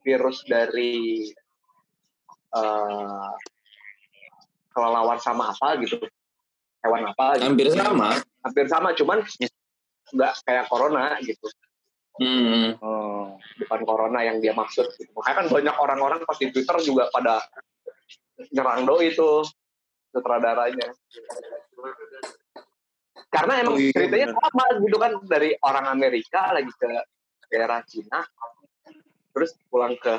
[0.00, 1.28] virus dari
[2.56, 3.30] eh
[4.72, 6.00] kelelawar sama apa gitu
[6.80, 7.46] hewan apa gitu.
[7.52, 8.08] Hampir sama.
[8.40, 9.18] hampir sama cuman
[10.16, 11.46] nggak kayak corona gitu
[12.20, 12.76] Hmm.
[12.84, 14.84] Oh, bukan corona yang dia maksud.
[15.00, 15.08] Gitu.
[15.16, 17.40] Makanya kan banyak orang-orang pas di Twitter juga pada
[18.52, 19.40] nyerang doi itu
[20.12, 20.92] sutradaranya.
[23.30, 24.42] Karena emang Oh iya, ceritanya bener.
[24.42, 26.90] sama gitu kan dari orang Amerika lagi ke
[27.46, 28.26] daerah Cina,
[29.30, 30.10] terus pulang ke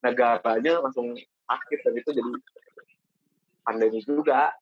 [0.00, 1.12] negaranya langsung
[1.44, 2.32] sakit dan itu jadi
[3.60, 4.56] pandemi juga.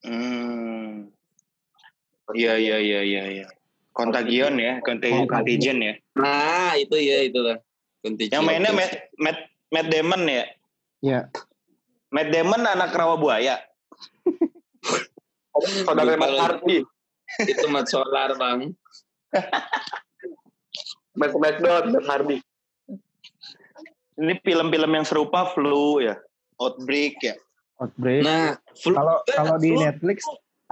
[0.00, 1.12] Hmm.
[2.32, 3.46] Iya iya iya iya iya.
[3.92, 5.94] Kontagion ya, Contagion, contagion ya.
[6.16, 7.56] Nah itu ya itulah.
[8.04, 9.38] Kunci Yang mainnya Matt, Matt,
[9.72, 10.44] Matt Damon ya.
[11.00, 11.20] Iya.
[12.12, 13.60] Matt Damon anak rawa buaya.
[15.84, 16.32] Saudara Mas.
[16.36, 16.78] Hardy,
[17.48, 18.72] itu mat solar bang.
[21.16, 22.38] Mas McDonald, Mas Hardy.
[24.16, 26.16] Ini film-film yang serupa flu ya.
[26.56, 27.34] Outbreak ya.
[27.80, 28.24] Outbreak.
[28.24, 30.18] Nah, flu Kalau kalau di flu Netflix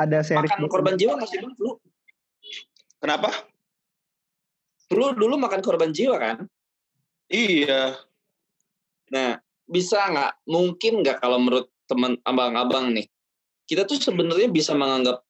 [0.01, 1.53] ada series makan korban jiwa nggak sih bang?
[1.55, 1.71] Flu,
[3.05, 3.31] Kenapa?
[4.89, 6.37] flu dulu makan korban jiwa kan?
[7.29, 7.99] Iya.
[9.13, 10.33] Nah, bisa nggak?
[10.49, 13.05] Mungkin nggak kalau menurut teman abang-abang nih,
[13.75, 15.27] kita tuh sebenarnya bisa menganggap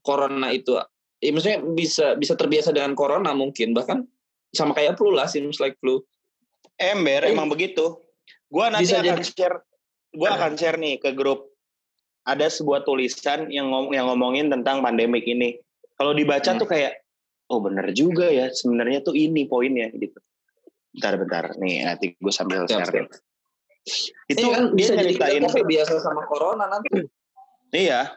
[0.00, 0.78] corona itu,
[1.18, 4.06] ya maksudnya bisa bisa terbiasa dengan corona mungkin bahkan
[4.54, 6.00] sama kayak flu lah, seems like flu.
[6.80, 7.98] Ember Eh, emang begitu.
[8.48, 9.56] Gua nanti akan jadi- share
[10.14, 11.50] gua akan share nih ke grup
[12.24, 15.58] ada sebuah tulisan yang ngom yang ngomongin tentang pandemik ini.
[15.98, 16.60] Kalau dibaca Hmm.
[16.62, 17.04] tuh kayak
[17.50, 20.16] oh bener juga ya sebenarnya tuh ini poinnya gitu.
[20.96, 23.06] Bentar bentar nih nanti gue sambil share.
[24.26, 27.04] Itu Itu kan dia bisa kita biasa sama corona nanti.
[27.72, 28.14] Iya.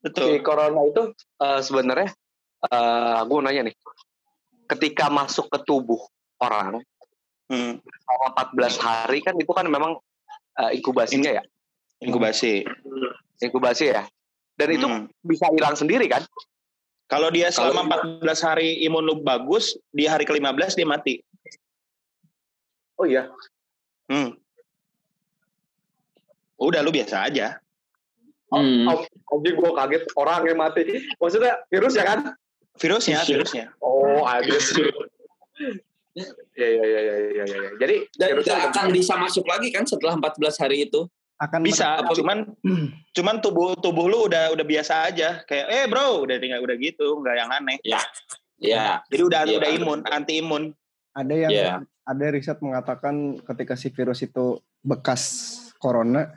[0.00, 0.40] si Betul.
[0.40, 1.02] corona itu
[1.38, 2.08] eh, sebenarnya
[2.62, 3.76] eh gue nanya nih
[4.66, 6.00] ketika masuk ke tubuh
[6.38, 6.80] orang
[7.50, 9.98] Hmm, selama 14 hari kan itu kan memang
[10.56, 11.42] eh, inkubasinya ya
[11.98, 12.62] inkubasi.
[13.42, 14.06] inkubasi ya
[14.54, 15.10] dan itu Hmm.
[15.20, 16.22] bisa hilang sendiri kan
[17.10, 21.18] Kalau dia selama 14 hari imun lu bagus, di hari ke-15 dia mati.
[22.94, 23.26] oh iya
[24.06, 24.38] Hmm.
[26.54, 27.58] Udah lu biasa aja.
[28.50, 28.86] Hmm.
[28.90, 30.82] oh, anjing gue kaget orang yang mati
[31.16, 32.20] maksudnya virus ya kan
[32.74, 33.28] Virusnya, Iya.
[33.28, 33.64] virusnya.
[33.78, 34.56] oh anjir
[36.56, 37.70] ya ya ya ya ya ya ya.
[37.78, 41.06] jadi Dan akan bisa masuk lagi kan setelah 14 hari itu.
[41.36, 42.52] akan Bisa, cuman
[43.16, 45.40] cuman tubuh tubuh lu udah udah biasa aja.
[45.44, 47.76] Kayak eh bro, udah tinggal udah gitu, nggak yang aneh.
[48.60, 49.00] Ya.
[49.08, 50.72] Jadi udah Iya, udah imun, anti imun.
[51.10, 51.72] ada yang Iya.
[52.04, 55.22] ada riset mengatakan ketika si virus itu bekas
[55.80, 56.28] corona,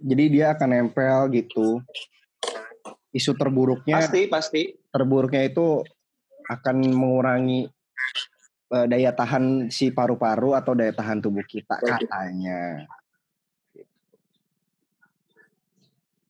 [0.00, 1.80] jadi dia akan nempel gitu.
[3.16, 4.62] Isu terburuknya Pasti, pasti.
[4.92, 5.80] terburuknya itu
[6.46, 7.64] akan mengurangi
[8.76, 12.84] eh, daya tahan si paru-paru atau daya tahan tubuh kita katanya.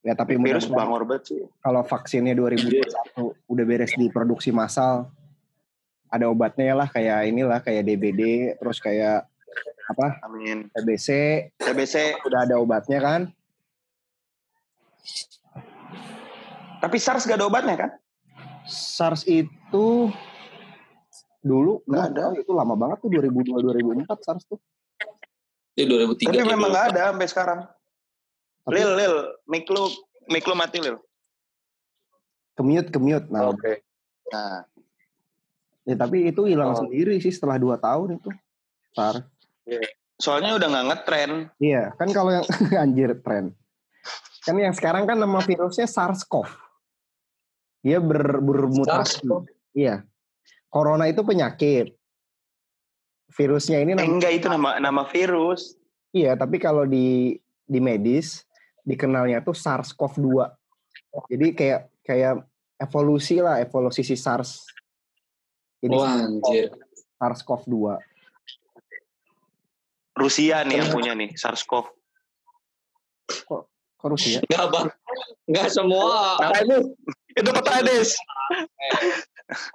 [0.06, 1.42] Ya tapi Virus bangor banget sih.
[1.58, 5.10] kalau vaksinnya 2021 udah beres diproduksi massal,
[6.06, 9.26] ada obatnya lah kayak inilah kayak DBD, terus kayak
[9.90, 10.70] apa Amin.
[10.70, 11.08] TBC,
[11.58, 13.20] TBC, udah ada obatnya kan?
[16.78, 17.90] Tapi SARS gak ada obatnya kan?
[18.66, 20.10] SARS itu
[21.40, 22.22] dulu Nggak nggak ada.
[22.28, 24.58] ada itu lama banget tuh 2002 2004 SARS tuh.
[25.72, 26.26] Itu 2003.
[26.26, 26.74] Tapi memang gitu.
[26.74, 27.60] gak ada sampai sekarang.
[28.62, 29.14] Tapi Lil, Lil,
[29.46, 29.84] mic lu,
[30.26, 30.96] mic lu mati Lil.
[32.56, 33.52] kemute kemute nah.
[33.52, 33.84] oke
[34.26, 34.64] Nah,
[35.84, 36.82] Ya, tapi itu hilang Oh.
[36.82, 38.30] sendiri sih setelah 2 tahun itu.
[38.90, 39.22] SARS.
[40.16, 41.32] soalnya udah nggak ngetren.
[41.60, 42.46] Iya, kan kalau yang
[42.82, 43.52] anjir tren.
[44.46, 46.46] Kan yang sekarang kan nama virusnya SARS-CoV.
[47.82, 49.26] Dia ber, bermutasi.
[49.26, 49.44] SARS-CoV.
[49.74, 50.06] Iya.
[50.70, 51.90] Corona itu penyakit.
[53.34, 55.74] Virusnya ini Eh, nama, enggak itu nama nama virus.
[56.14, 57.36] iya, tapi kalau di
[57.66, 58.46] di medis
[58.86, 60.46] dikenalnya tuh SARS-CoV-2.
[61.26, 62.46] Jadi kayak kayak
[62.78, 64.62] evolusi lah, evolusi si SARS.
[65.82, 66.70] Jadi Wah, anjir.
[67.18, 67.98] SARS-CoV-2.
[70.16, 71.84] Rusia nih yang punya nih SARS-CoV.
[73.50, 73.62] Kok
[74.02, 74.40] Rusia?
[74.44, 74.88] Enggak, Bang.
[75.48, 76.36] Enggak semua.
[76.40, 76.76] Nah, itu
[77.36, 78.10] itu peta Des.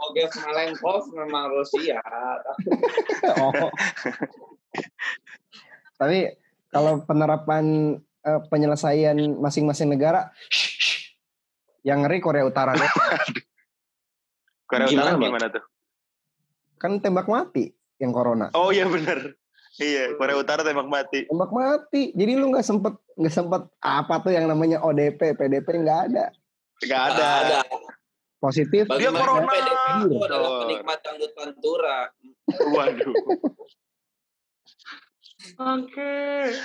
[0.10, 2.02] Oke, Malenkov memang Rusia.
[3.42, 3.72] oh.
[6.02, 6.34] Tapi
[6.72, 10.30] kalau penerapan eh, penyelesaian masing-masing negara.
[11.82, 12.92] Yang ngeri Korea Utara deh.
[14.70, 15.30] Korea Gimana, Utara Bang?
[15.34, 15.64] gimana tuh?
[16.82, 17.70] kan tembak mati
[18.02, 18.50] yang corona.
[18.58, 19.38] Oh iya bener.
[19.80, 21.24] Iya, Korea Utara tembak mati.
[21.32, 22.12] Tembak mati.
[22.12, 26.26] Jadi lu nggak sempet nggak sempet apa tuh yang namanya ODP, PDP nggak ada.
[26.82, 27.28] Gak ada.
[27.46, 27.60] ada.
[28.42, 28.90] Positif.
[28.90, 29.46] Bagi Dia corona.
[29.48, 32.00] PDP itu adalah penikmat dangdut pantura.
[32.74, 33.16] Waduh.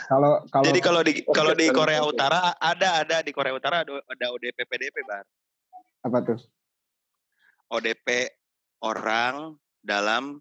[0.09, 3.93] Kalau kalau Jadi kalau di kalau di Korea Utara ada ada di Korea Utara ada,
[4.05, 5.25] ada ODP PDP bar.
[6.07, 6.39] apa tuh?
[7.73, 8.31] ODP
[8.79, 10.39] orang dalam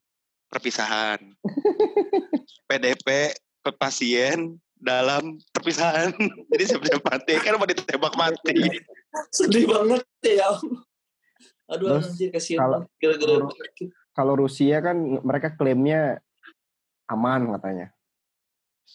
[0.56, 1.20] perpisahan.
[2.72, 6.16] PDP ke pasien dalam perpisahan.
[6.56, 8.80] Jadi siap-siap mati kan mau ditembak mati.
[9.36, 10.56] Sedih banget ya.
[11.68, 12.60] Aduh Terus, anjir kasihan.
[12.64, 13.52] kalau- Gara-gara kalau-
[14.16, 14.96] Kalau Rusia kan
[15.28, 16.24] mereka klaimnya
[17.12, 17.92] aman katanya.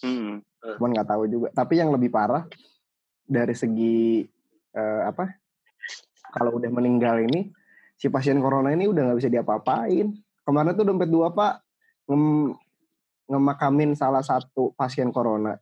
[0.01, 0.41] Hmm.
[0.81, 1.47] Cuman nggak tahu juga.
[1.53, 2.49] Tapi yang lebih parah
[3.29, 4.25] dari segi
[4.73, 5.29] eh, apa?
[6.31, 7.51] Kalau udah meninggal ini,
[7.93, 10.09] si pasien corona ini udah nggak bisa diapa-apain.
[10.41, 11.61] Kemarin tuh dompet dua pak
[12.09, 12.55] ngem,
[13.29, 15.55] ngemakamin salah satu pasien corona,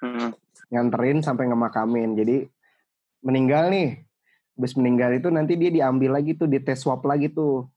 [0.00, 0.32] Hmm.
[0.72, 2.16] nganterin sampai ngemakamin.
[2.16, 2.46] Jadi
[3.20, 4.00] meninggal nih,
[4.56, 7.68] habis meninggal itu nanti dia diambil lagi tuh, dites swab lagi tuh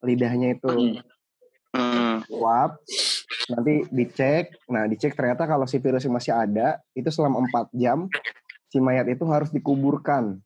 [0.00, 1.00] lidahnya itu.
[1.70, 2.18] Hmm.
[2.26, 2.82] swab
[3.46, 8.10] nanti dicek nah dicek ternyata kalau si virusnya masih ada itu selama 4 jam
[8.66, 10.42] si mayat itu harus dikuburkan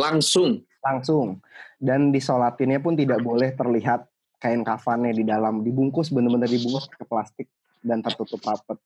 [0.00, 0.64] Langsung.
[0.82, 1.40] Langsung.
[1.78, 4.06] Dan disolatinnya pun tidak boleh terlihat
[4.42, 5.62] kain kafannya di dalam.
[5.62, 7.48] Dibungkus bener-bener dibungkus ke plastik
[7.82, 8.78] dan tertutup rapat.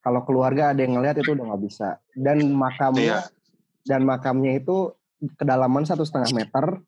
[0.00, 2.00] Kalau keluarga ada yang ngelihat itu udah nggak bisa.
[2.12, 3.24] Dan makamnya
[3.84, 4.96] dan makamnya itu
[5.36, 6.80] kedalaman satu setengah meter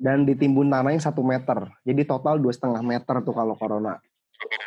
[0.00, 1.68] dan ditimbun tanahnya satu meter.
[1.84, 3.96] Jadi total dua setengah meter tuh kalau corona.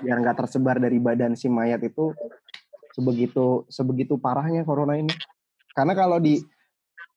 [0.01, 2.13] Biar nggak tersebar dari badan si mayat itu
[2.93, 5.13] sebegitu sebegitu parahnya corona ini.
[5.73, 6.41] Karena kalau di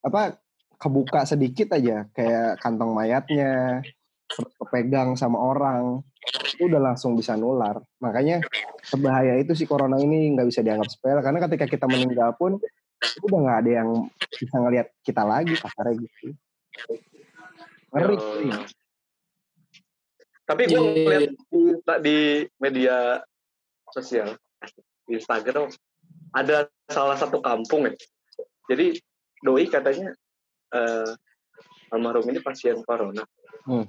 [0.06, 0.38] apa
[0.78, 3.82] kebuka sedikit aja kayak kantong mayatnya
[4.30, 6.06] kepegang sama orang
[6.54, 8.42] itu udah langsung bisa nular makanya
[8.86, 12.58] sebahaya itu si corona ini nggak bisa dianggap sepele karena ketika kita meninggal pun
[13.02, 13.90] itu udah nggak ada yang
[14.30, 16.34] bisa ngelihat kita lagi kasarnya gitu
[17.94, 18.60] ngeri Oh, iya.
[20.46, 20.80] Tapi gue Iya.
[20.84, 21.62] ngeliat di,
[22.06, 22.18] di
[22.62, 23.18] media
[23.90, 24.38] sosial,
[25.08, 25.72] di Instagram,
[26.30, 27.94] ada salah satu kampung ya.
[28.70, 29.00] Jadi
[29.44, 30.12] doi katanya
[30.72, 31.10] eh
[31.92, 33.22] almarhum ini pasien corona.
[33.66, 33.86] Hmm.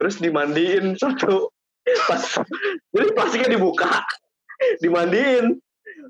[0.00, 1.50] Terus dimandiin satu
[2.08, 2.22] pas
[2.92, 4.04] jadi plastiknya dibuka,
[4.80, 5.58] dimandiin.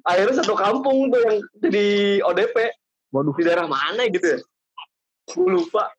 [0.07, 1.87] Akhirnya satu kampung tuh yang jadi
[2.25, 2.57] ODP
[3.11, 4.39] waduh di daerah mana gitu ya?
[5.31, 5.91] Gue lupa.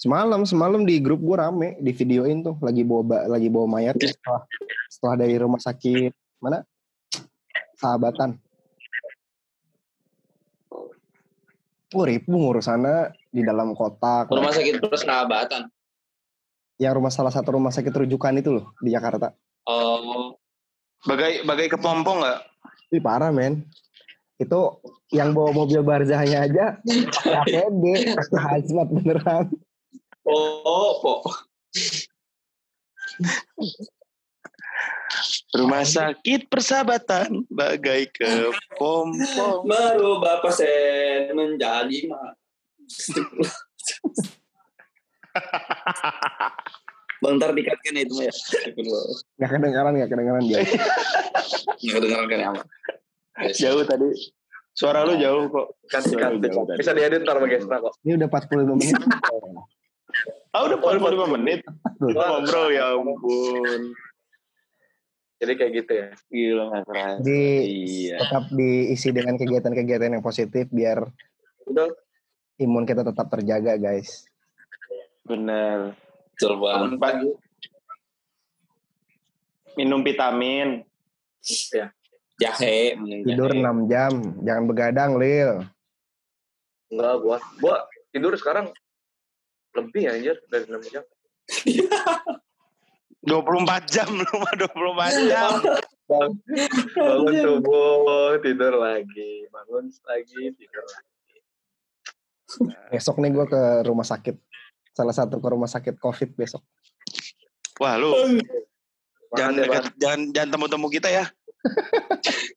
[0.00, 4.00] semalam semalam di grup gue rame di videoin tuh lagi bawa ba- lagi bawa mayat
[4.00, 4.48] setelah
[4.88, 6.08] setelah dari rumah sakit
[6.40, 6.64] mana
[7.76, 8.40] sahabatan
[11.90, 14.26] Oh, ribu ngurusannya di dalam kota.
[14.30, 15.66] Rumah sakit persahabatan.
[16.78, 19.34] Yang rumah salah satu rumah sakit rujukan itu loh di Jakarta.
[19.66, 20.38] Oh,
[21.00, 22.40] Bagai bagai kepompong nggak?
[22.92, 23.64] Ih parah men.
[24.36, 24.80] Itu
[25.12, 26.66] yang bawa mobil barzahnya aja
[27.24, 27.84] APD,
[28.44, 29.48] hazmat beneran.
[30.24, 31.20] oh, kok.
[35.50, 39.66] Rumah sakit persahabatan bagai kepompong.
[39.66, 42.34] Merubah pasien menjadi ma.
[47.20, 48.32] Bang, ntar dikatkan ya itu ya.
[49.36, 50.64] Gak kedengaran, gak kedengaran dia.
[50.64, 52.50] Nggak kedengeran kan ya?
[53.52, 54.08] Jauh tadi.
[54.72, 55.76] Suara lu jauh kok.
[55.92, 56.48] Kasih kasih.
[56.78, 57.92] Bisa diedit ntar sama Gestra kok.
[58.06, 58.96] Ini udah 45 menit.
[60.56, 61.60] Ah udah 45 menit.
[62.00, 63.92] Ngobrol ya ampun.
[65.40, 66.08] Jadi kayak gitu ya.
[66.28, 67.16] Gila nggak kerasa.
[67.24, 68.16] Jadi Iya.
[68.20, 71.00] tetap diisi dengan kegiatan-kegiatan yang positif biar
[71.64, 71.88] Udah.
[72.60, 74.28] imun kita tetap terjaga guys.
[75.24, 75.96] Bener.
[76.36, 77.00] Betul banget.
[77.00, 77.30] pagi.
[79.80, 80.84] Minum vitamin.
[82.36, 82.96] Jahe.
[83.24, 84.12] Tidur 6 jam,
[84.44, 85.64] jangan begadang Lil.
[86.92, 87.38] Enggak gua.
[87.60, 87.76] Gua
[88.12, 88.68] tidur sekarang
[89.72, 91.04] lebih anjir dari 6 jam.
[93.20, 95.52] 24 jam lu mah 24 jam.
[96.10, 99.44] Bangun subuh, tidur lagi.
[99.52, 101.36] Bangun lagi, tidur lagi.
[102.90, 104.36] Besok nih gue ke rumah sakit.
[104.96, 106.64] Salah satu ke rumah sakit COVID besok.
[107.78, 108.12] Wah lu
[109.36, 111.24] jangan Makasih, dekat, jangan jangan temu-temu kita ya.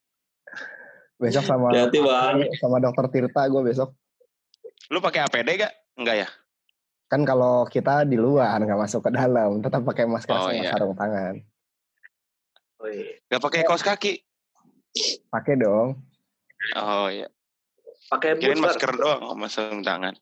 [1.21, 2.43] Besok sama Hati-hati, Bang.
[2.59, 3.95] sama dokter Tirta gue besok.
[4.91, 5.71] Lu pakai APD gak?
[5.95, 6.27] Enggak ya?
[7.13, 10.73] Kan kalau kita di luar nggak masuk ke dalam, tetap pakai masker Oh, sama iya.
[10.73, 11.37] sarung tangan.
[12.81, 13.21] Oh, iya.
[13.29, 14.17] Gak pakai kaos kaki?
[15.29, 16.01] Pakai dong.
[16.73, 17.29] Oh iya.
[18.09, 20.17] Pakai Kirain masker doang sama sarung tangan.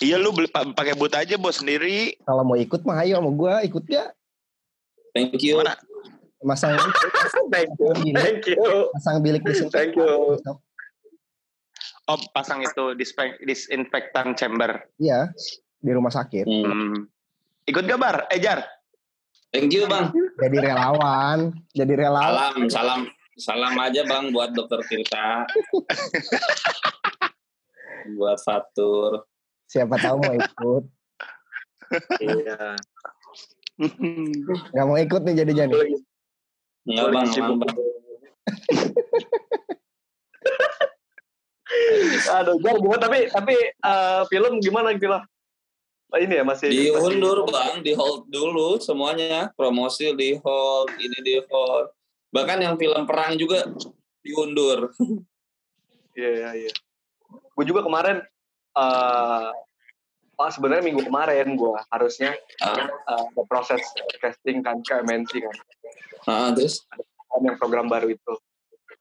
[0.00, 2.16] Iya lu beli pa- pakai boot aja bos sendiri.
[2.24, 4.08] Kalau mau ikut mah ayo sama gua ikut ya.
[5.12, 5.60] Thank you.
[5.60, 5.76] Mana?
[6.40, 6.80] Masang
[7.52, 7.92] Thank you.
[8.16, 8.88] Thank you.
[8.96, 9.92] masang bilik disinfektan.
[9.92, 10.40] Thank you.
[12.12, 12.92] Oh pasang itu
[13.40, 14.84] disinfektan chamber.
[15.00, 15.32] Iya,
[15.80, 16.44] di rumah sakit.
[16.44, 17.08] Hmm.
[17.64, 18.28] Ikut gak bar?
[18.28, 18.36] Eh.
[19.48, 20.12] Thank you bang.
[20.36, 22.68] Jadi relawan, jadi relawan.
[22.68, 23.00] Salam, salam,
[23.40, 25.48] salam aja bang buat dokter Tirta.
[28.20, 29.24] buat Fatur.
[29.72, 30.84] Siapa tahu mau ikut.
[32.20, 32.76] Iya.
[34.68, 35.76] Gak mau ikut nih jadi jadi.
[36.84, 37.91] Enggak bang, aman bang.
[42.40, 43.00] Aduh, Jar, gimana?
[43.00, 45.22] Tapi tapi eh, film gimana film?
[46.12, 49.48] Oh, ini ya masih Diundur bang, di hold dulu semuanya.
[49.56, 51.88] Promosi di hold, ini di hold.
[52.28, 53.68] Bahkan yang film perang juga
[54.20, 54.92] diundur.
[56.12, 56.72] Iya iya iya.
[57.56, 58.20] Gue juga kemarin
[58.76, 59.48] eh
[60.36, 63.80] oh sebenarnya minggu kemarin gue harusnya eh, ada proses
[64.20, 65.56] casting kan ke MNC kan.
[66.28, 66.84] ah, terus?
[67.40, 68.34] Yang program baru itu.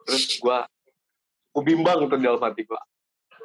[0.07, 0.57] Terus gue
[1.51, 2.81] gue bimbang tuh di dalam hati gue.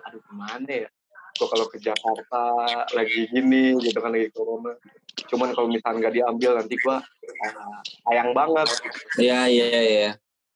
[0.07, 0.89] Aduh ke mana ya?
[1.37, 2.43] Gue kalau ke Jakarta
[2.95, 4.73] lagi gini gitu kan lagi corona.
[5.27, 6.97] Cuman kalau misalnya nggak diambil nanti gue
[7.43, 7.53] eh,
[8.07, 8.69] sayang banget.
[9.19, 10.11] Iya, iya, iya.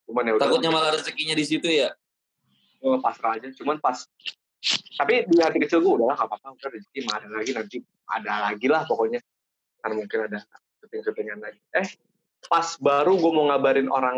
[0.07, 0.43] Cuman ya udah.
[0.47, 1.91] Takutnya malah rezekinya di situ ya.
[2.81, 4.09] gue pasrah aja cuman pas
[4.97, 7.77] tapi di hati kecil gue udah lah gak apa-apa udah rezeki mah ada lagi nanti
[8.09, 9.21] ada lagi lah pokoknya
[9.85, 10.41] kan mungkin ada
[10.81, 11.89] syuting-syutingan lagi eh
[12.49, 14.17] pas baru gue mau ngabarin orang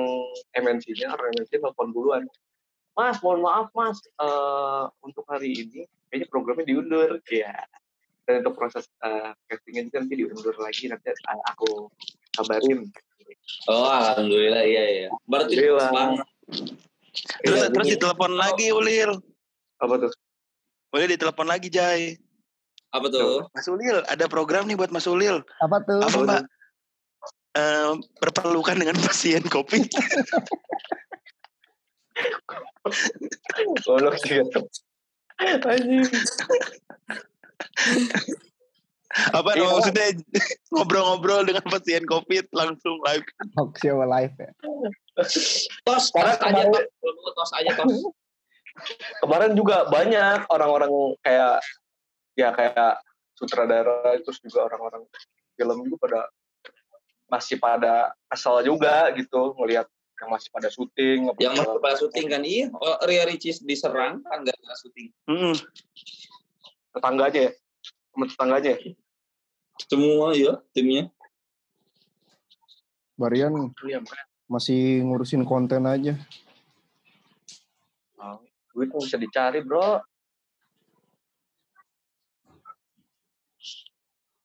[0.54, 2.22] MNC-nya orang MNC telepon duluan
[2.92, 7.56] mas mohon maaf mas eh, untuk hari ini kayaknya programnya diundur ya
[8.22, 11.16] dan untuk proses eh, castingnya juga nanti diundur lagi nanti eh,
[11.48, 11.88] aku
[12.32, 12.88] kabarin
[13.66, 15.08] Oh, alhamdulillah, iya, iya.
[15.24, 15.88] Berarti Alhamdulillah.
[15.90, 16.12] bang,
[17.42, 19.10] Terus Iya, terus ini- ditelepon lagi Ulil.
[19.76, 20.12] apa tuh
[20.92, 22.14] Ulil ditelepon lagi Jai.
[22.92, 23.48] apa tuh?
[23.50, 25.42] Mas Ulil, ada program nih buat Mas Ulil.
[25.58, 26.00] Apa tuh?
[26.04, 26.42] Apa Mbak?
[27.52, 27.90] Eh,
[28.20, 29.90] berpelukan dengan pasien COVID.
[33.84, 34.60] Goblok juga.
[35.42, 36.06] Anjing.
[39.36, 39.68] Apa Iya.
[39.68, 40.06] maksudnya
[40.72, 43.26] ngobrol-ngobrol dengan pasien COVID langsung live.
[43.52, 44.50] Talk show live ya.
[45.84, 47.16] Tos, Karena tos aja, kemarin- tos.
[47.36, 47.96] Tos aja, tos.
[49.20, 50.88] kemarin juga banyak orang-orang
[51.20, 51.60] kayak
[52.32, 53.04] ya kayak
[53.36, 55.04] sutradara terus juga orang-orang
[55.60, 56.20] film juga pada
[57.28, 59.84] masih pada asal juga gitu ngelihat
[60.22, 62.70] yang masih pada syuting apa Yang masuk pada syuting kan, iya.
[62.70, 65.10] Oh, Ria Ricis diserang kan gak ada syuting.
[65.26, 65.56] Hmm.
[66.92, 67.52] tetangganya ya
[68.12, 68.92] sama tetangganya ya?
[69.90, 71.10] Semua ya timnya.
[73.18, 73.98] Barian Iya,
[74.46, 76.14] masih ngurusin konten aja.
[78.20, 78.38] Oh,
[78.76, 79.98] duit bisa dicari bro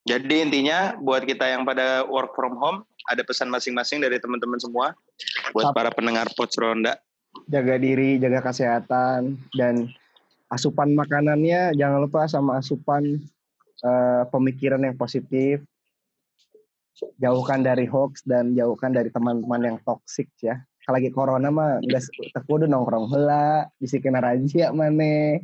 [0.07, 4.95] Jadi intinya buat kita yang pada work from home ada pesan masing-masing dari teman-teman semua
[5.53, 6.97] buat para pendengar Pots Ronda.
[7.47, 9.89] Jaga diri, jaga kesehatan dan
[10.49, 13.19] asupan makanannya jangan lupa sama asupan
[13.83, 15.61] eh, pemikiran yang positif.
[17.21, 20.57] Jauhkan dari hoax dan jauhkan dari teman-teman yang toksik ya.
[20.81, 22.01] Kalau lagi corona mah udah
[22.33, 25.37] tekudu nongkrong hela, bisikin raja mana.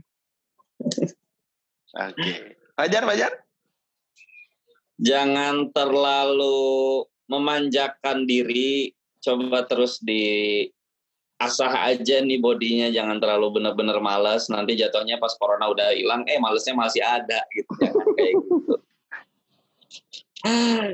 [1.93, 2.57] Oke.
[2.74, 3.32] Fajar, Fajar.
[4.97, 8.95] Jangan terlalu memanjakan diri.
[9.24, 10.67] Coba terus di
[11.39, 14.51] asah aja nih bodinya jangan terlalu bener-bener males.
[14.51, 18.76] Nanti jatuhnya pas corona udah hilang eh malesnya masih ada gitu jangan kayak gitu.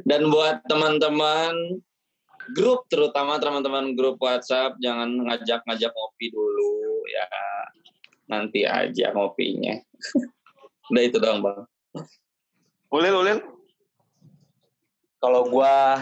[0.06, 1.82] Dan buat teman-teman
[2.54, 7.30] grup terutama teman-teman grup WhatsApp jangan ngajak-ngajak ngopi dulu ya.
[8.30, 9.82] Nanti aja ngopinya.
[10.94, 11.62] Udah itu doang bang.
[12.90, 13.40] Ulil, Ulil.
[15.20, 16.00] kalau gua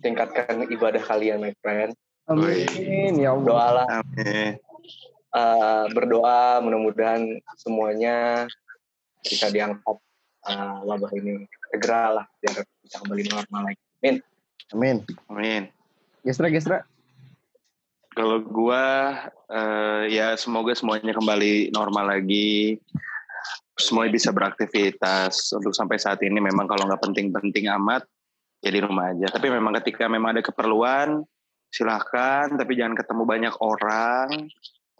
[0.00, 1.94] tingkatkan ibadah kalian my friend
[2.30, 3.44] Amin ya Allah.
[3.46, 4.58] doalah Amin.
[5.34, 7.26] eh, berdoa mudah-mudahan
[7.58, 8.46] semuanya
[9.22, 9.96] bisa diangkat
[10.46, 13.82] eh, wabah ini segera lah biar bisa kembali normal lagi.
[14.70, 15.02] Amin.
[15.30, 15.66] Amin.
[16.22, 16.86] Gestra, gestra.
[18.14, 19.14] Kalau gua
[19.50, 22.78] eh, ya semoga semuanya kembali normal lagi.
[23.74, 25.50] Semuanya bisa beraktivitas.
[25.56, 28.06] Untuk sampai saat ini memang kalau nggak penting-penting amat
[28.60, 29.28] ya di rumah aja.
[29.32, 31.24] Tapi memang ketika memang ada keperluan
[31.72, 32.52] silahkan.
[32.52, 34.28] Tapi jangan ketemu banyak orang.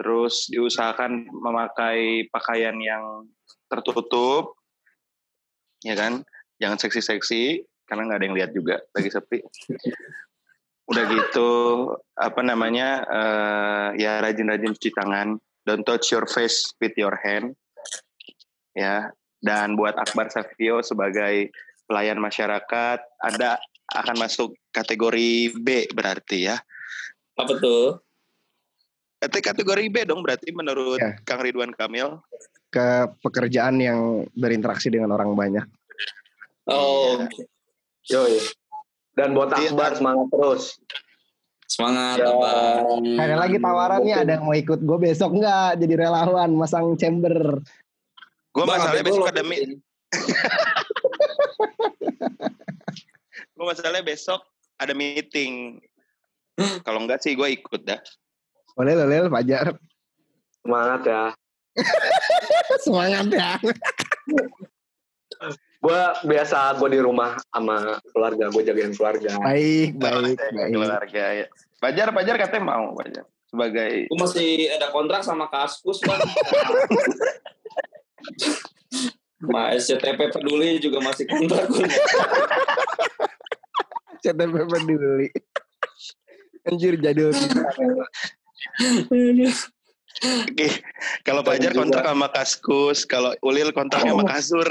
[0.01, 3.29] Terus diusahakan memakai pakaian yang
[3.69, 4.57] tertutup,
[5.85, 6.25] ya kan?
[6.57, 9.45] Jangan seksi-seksi karena nggak ada yang lihat juga lagi sepi.
[10.89, 11.51] Udah gitu
[12.17, 15.37] apa namanya eh, ya rajin-rajin cuci tangan.
[15.69, 17.53] Don't touch your face with your hand.
[18.73, 19.13] Ya.
[19.41, 21.49] Dan buat Akbar Savio sebagai
[21.91, 23.59] pelayan masyarakat, Anda
[23.91, 26.63] akan masuk kategori B berarti ya.
[27.35, 27.99] Apa tuh?
[29.19, 31.19] Berarti kategori B dong berarti menurut Ya.
[31.27, 32.23] Kang Ridwan Kamil.
[32.71, 35.67] Ke pekerjaan yang berinteraksi dengan orang banyak.
[36.71, 37.27] Oh,
[38.07, 38.39] Yoi.
[39.19, 39.75] Dan buat Iya.
[39.75, 40.79] Akbar semangat terus.
[41.71, 42.31] semangat Ya.
[42.31, 43.03] Abang.
[43.15, 47.63] Ada lagi tawaran nih, ada yang mau ikut gue besok nggak jadi relawan masang chamber.
[48.51, 49.43] Gue masalahnya besok ada?
[53.57, 54.41] gue masalahnya besok
[54.81, 55.81] ada meeting.
[56.85, 58.01] Kalau enggak sih gue ikut dah.
[58.77, 59.77] Boleh lolel Fajar.
[60.61, 61.25] Semangat ya.
[62.85, 63.51] Semangat ya.
[65.81, 69.41] Gue biasa gue di rumah sama keluarga, gue jagain keluarga.
[69.41, 70.71] Baik, baik, baik.
[70.77, 71.47] Keluarga ya.
[71.81, 76.23] Pajar, Pajar katanya mau Pajar sebagai Gue masih ada kontrak sama Kaskus, Bang.
[79.41, 81.89] Ma SCTP peduli juga masih kontrak gua.
[84.21, 85.29] CTP peduli.
[86.69, 87.33] Anjir jadul.
[90.21, 90.69] Oke,
[91.25, 94.69] kalau Pajar kontrak sama Kaskus, kalau Ulil kontraknya sama Kasur.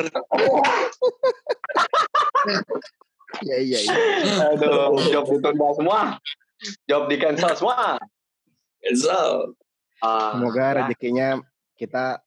[3.41, 3.95] Iya, iya, iya.
[4.53, 5.99] Aduh, job ditunda semua.
[6.86, 7.97] Job di cancel semua.
[8.93, 9.53] So,
[9.99, 10.72] Ah, Semoga ya.
[10.80, 11.28] rezekinya
[11.76, 12.24] kita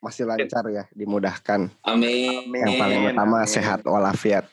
[0.00, 1.68] masih lancar ya, dimudahkan.
[1.84, 2.48] amin.
[2.48, 3.52] Yang paling Amin, utama amin.
[3.52, 4.48] sehat walafiat.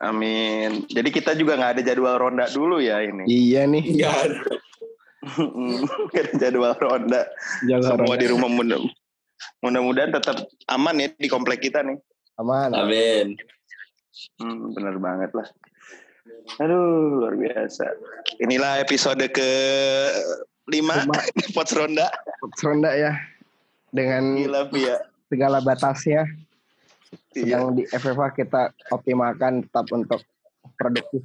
[0.00, 0.84] Amin.
[0.88, 3.24] Jadi kita juga nggak ada jadwal ronda dulu ya ini.
[3.28, 3.84] Iya nih.
[3.96, 4.40] Enggak ada.
[6.06, 7.20] Nggak ada jadwal ronda.
[7.64, 8.78] Semua di rumah mudah.
[9.64, 10.36] Mudah-mudahan tetap
[10.68, 11.96] aman ya di komplek kita nih.
[12.36, 12.72] aman.
[12.76, 13.36] Amin.
[14.40, 15.48] Hmm, bener banget lah.
[16.60, 17.84] Aduh, luar biasa.
[18.40, 19.48] Inilah episode ke
[20.68, 21.16] lima Lima.
[21.56, 22.08] Pots Ronda.
[22.64, 23.12] Ronda ya
[23.96, 24.96] dengan Gila, Via.
[25.32, 26.28] segala batasnya
[27.36, 27.60] Iya.
[27.62, 30.20] sedang di FFA kita optimalkan tetap untuk
[30.76, 31.22] produktif.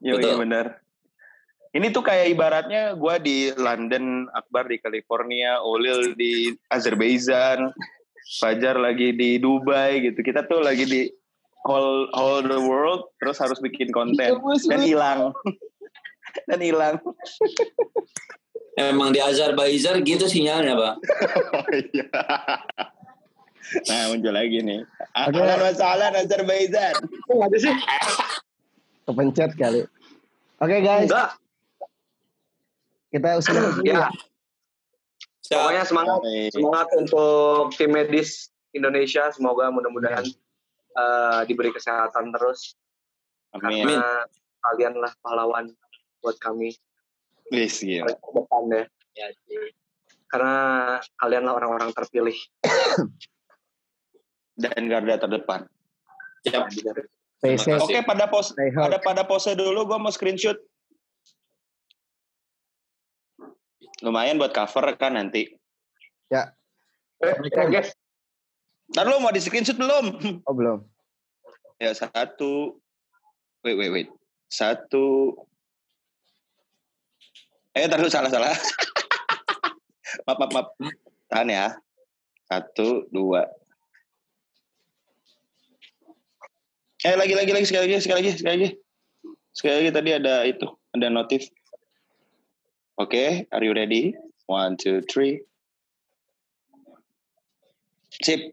[0.00, 0.28] Iya, Betul.
[0.28, 0.66] iya benar.
[1.70, 7.70] Ini tuh kayak ibaratnya gue di London, Akbar di California, Olil di Azerbaijan,
[8.42, 10.18] Fajar lagi di Dubai gitu.
[10.22, 11.02] Kita tuh lagi di
[11.66, 14.16] all all the world, terus harus bikin konten
[14.70, 15.30] dan hilang,
[16.50, 16.96] dan hilang.
[18.80, 20.72] Emang di Azerbaijan gitu sinyalnya.
[20.78, 20.94] Oh
[21.92, 22.08] iya.
[23.86, 24.80] Nah muncul lagi nih.
[25.12, 26.96] Ada masalah Azerbaijan.
[27.28, 27.74] Kok nggak ada sih?
[29.04, 29.84] Kepencet kali.
[30.60, 31.30] Oke guys, Enggak.
[33.10, 34.08] kita usul Ya, ya.
[35.50, 36.20] Pokoknya semangat
[36.52, 39.28] semangat untuk tim medis Indonesia.
[39.34, 40.24] Semoga mudah-mudahan
[40.94, 42.76] eh, diberi kesehatan terus.
[43.56, 43.82] Amin.
[43.88, 44.24] Karena
[44.62, 45.72] kalian lah pahlawan
[46.20, 46.76] buat kami
[47.50, 48.14] Please, gila.
[48.14, 48.84] ke depan ya.
[50.30, 50.54] Karena
[51.18, 52.38] kalianlah orang-orang terpilih.
[54.62, 55.66] Dan garda terdepan.
[56.46, 56.94] Kasih.
[57.80, 60.56] Oke, pada pose, pada pada pose dulu, gue mau screenshot.
[64.04, 65.48] Lumayan buat cover kan nanti.
[66.30, 66.46] Eh,
[67.36, 67.92] eh, guys,
[68.90, 70.18] Ntar lu mau di screenshot belum?
[70.48, 70.82] Oh belum.
[71.78, 72.80] Ya satu.
[73.62, 74.08] Wait, wait, wait.
[74.50, 75.36] Satu.
[77.70, 78.50] Eh, ntar lu salah-salah.
[80.26, 80.68] maaf, maaf, maaf.
[81.30, 81.66] Tahan ya.
[82.50, 83.46] Satu, dua.
[87.06, 87.66] Eh, lagi, lagi, lagi.
[87.70, 88.68] Sekali lagi, sekali lagi, sekali lagi.
[89.54, 90.66] Sekali lagi tadi ada itu.
[90.98, 91.46] Ada notif.
[92.98, 94.18] Oke, are you ready?
[94.50, 95.40] One, two, three.
[98.20, 98.52] Sip.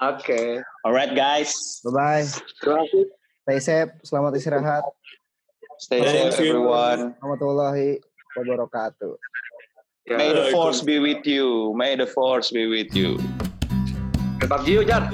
[0.00, 0.40] oke.
[0.82, 1.84] Alright, guys.
[1.84, 2.26] Bye bye.
[2.64, 3.04] Terima kasih.
[3.46, 4.82] Stay safe, selamat istirahat.
[5.78, 7.12] Stay safe, everyone.
[7.20, 8.00] Warahmatullahi
[8.32, 9.12] wabarakatuh.
[10.08, 11.74] May the force be with you.
[11.76, 13.20] May the force be with you.
[14.40, 15.04] PUBG yuk, Jar.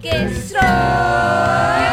[0.00, 1.87] que soy.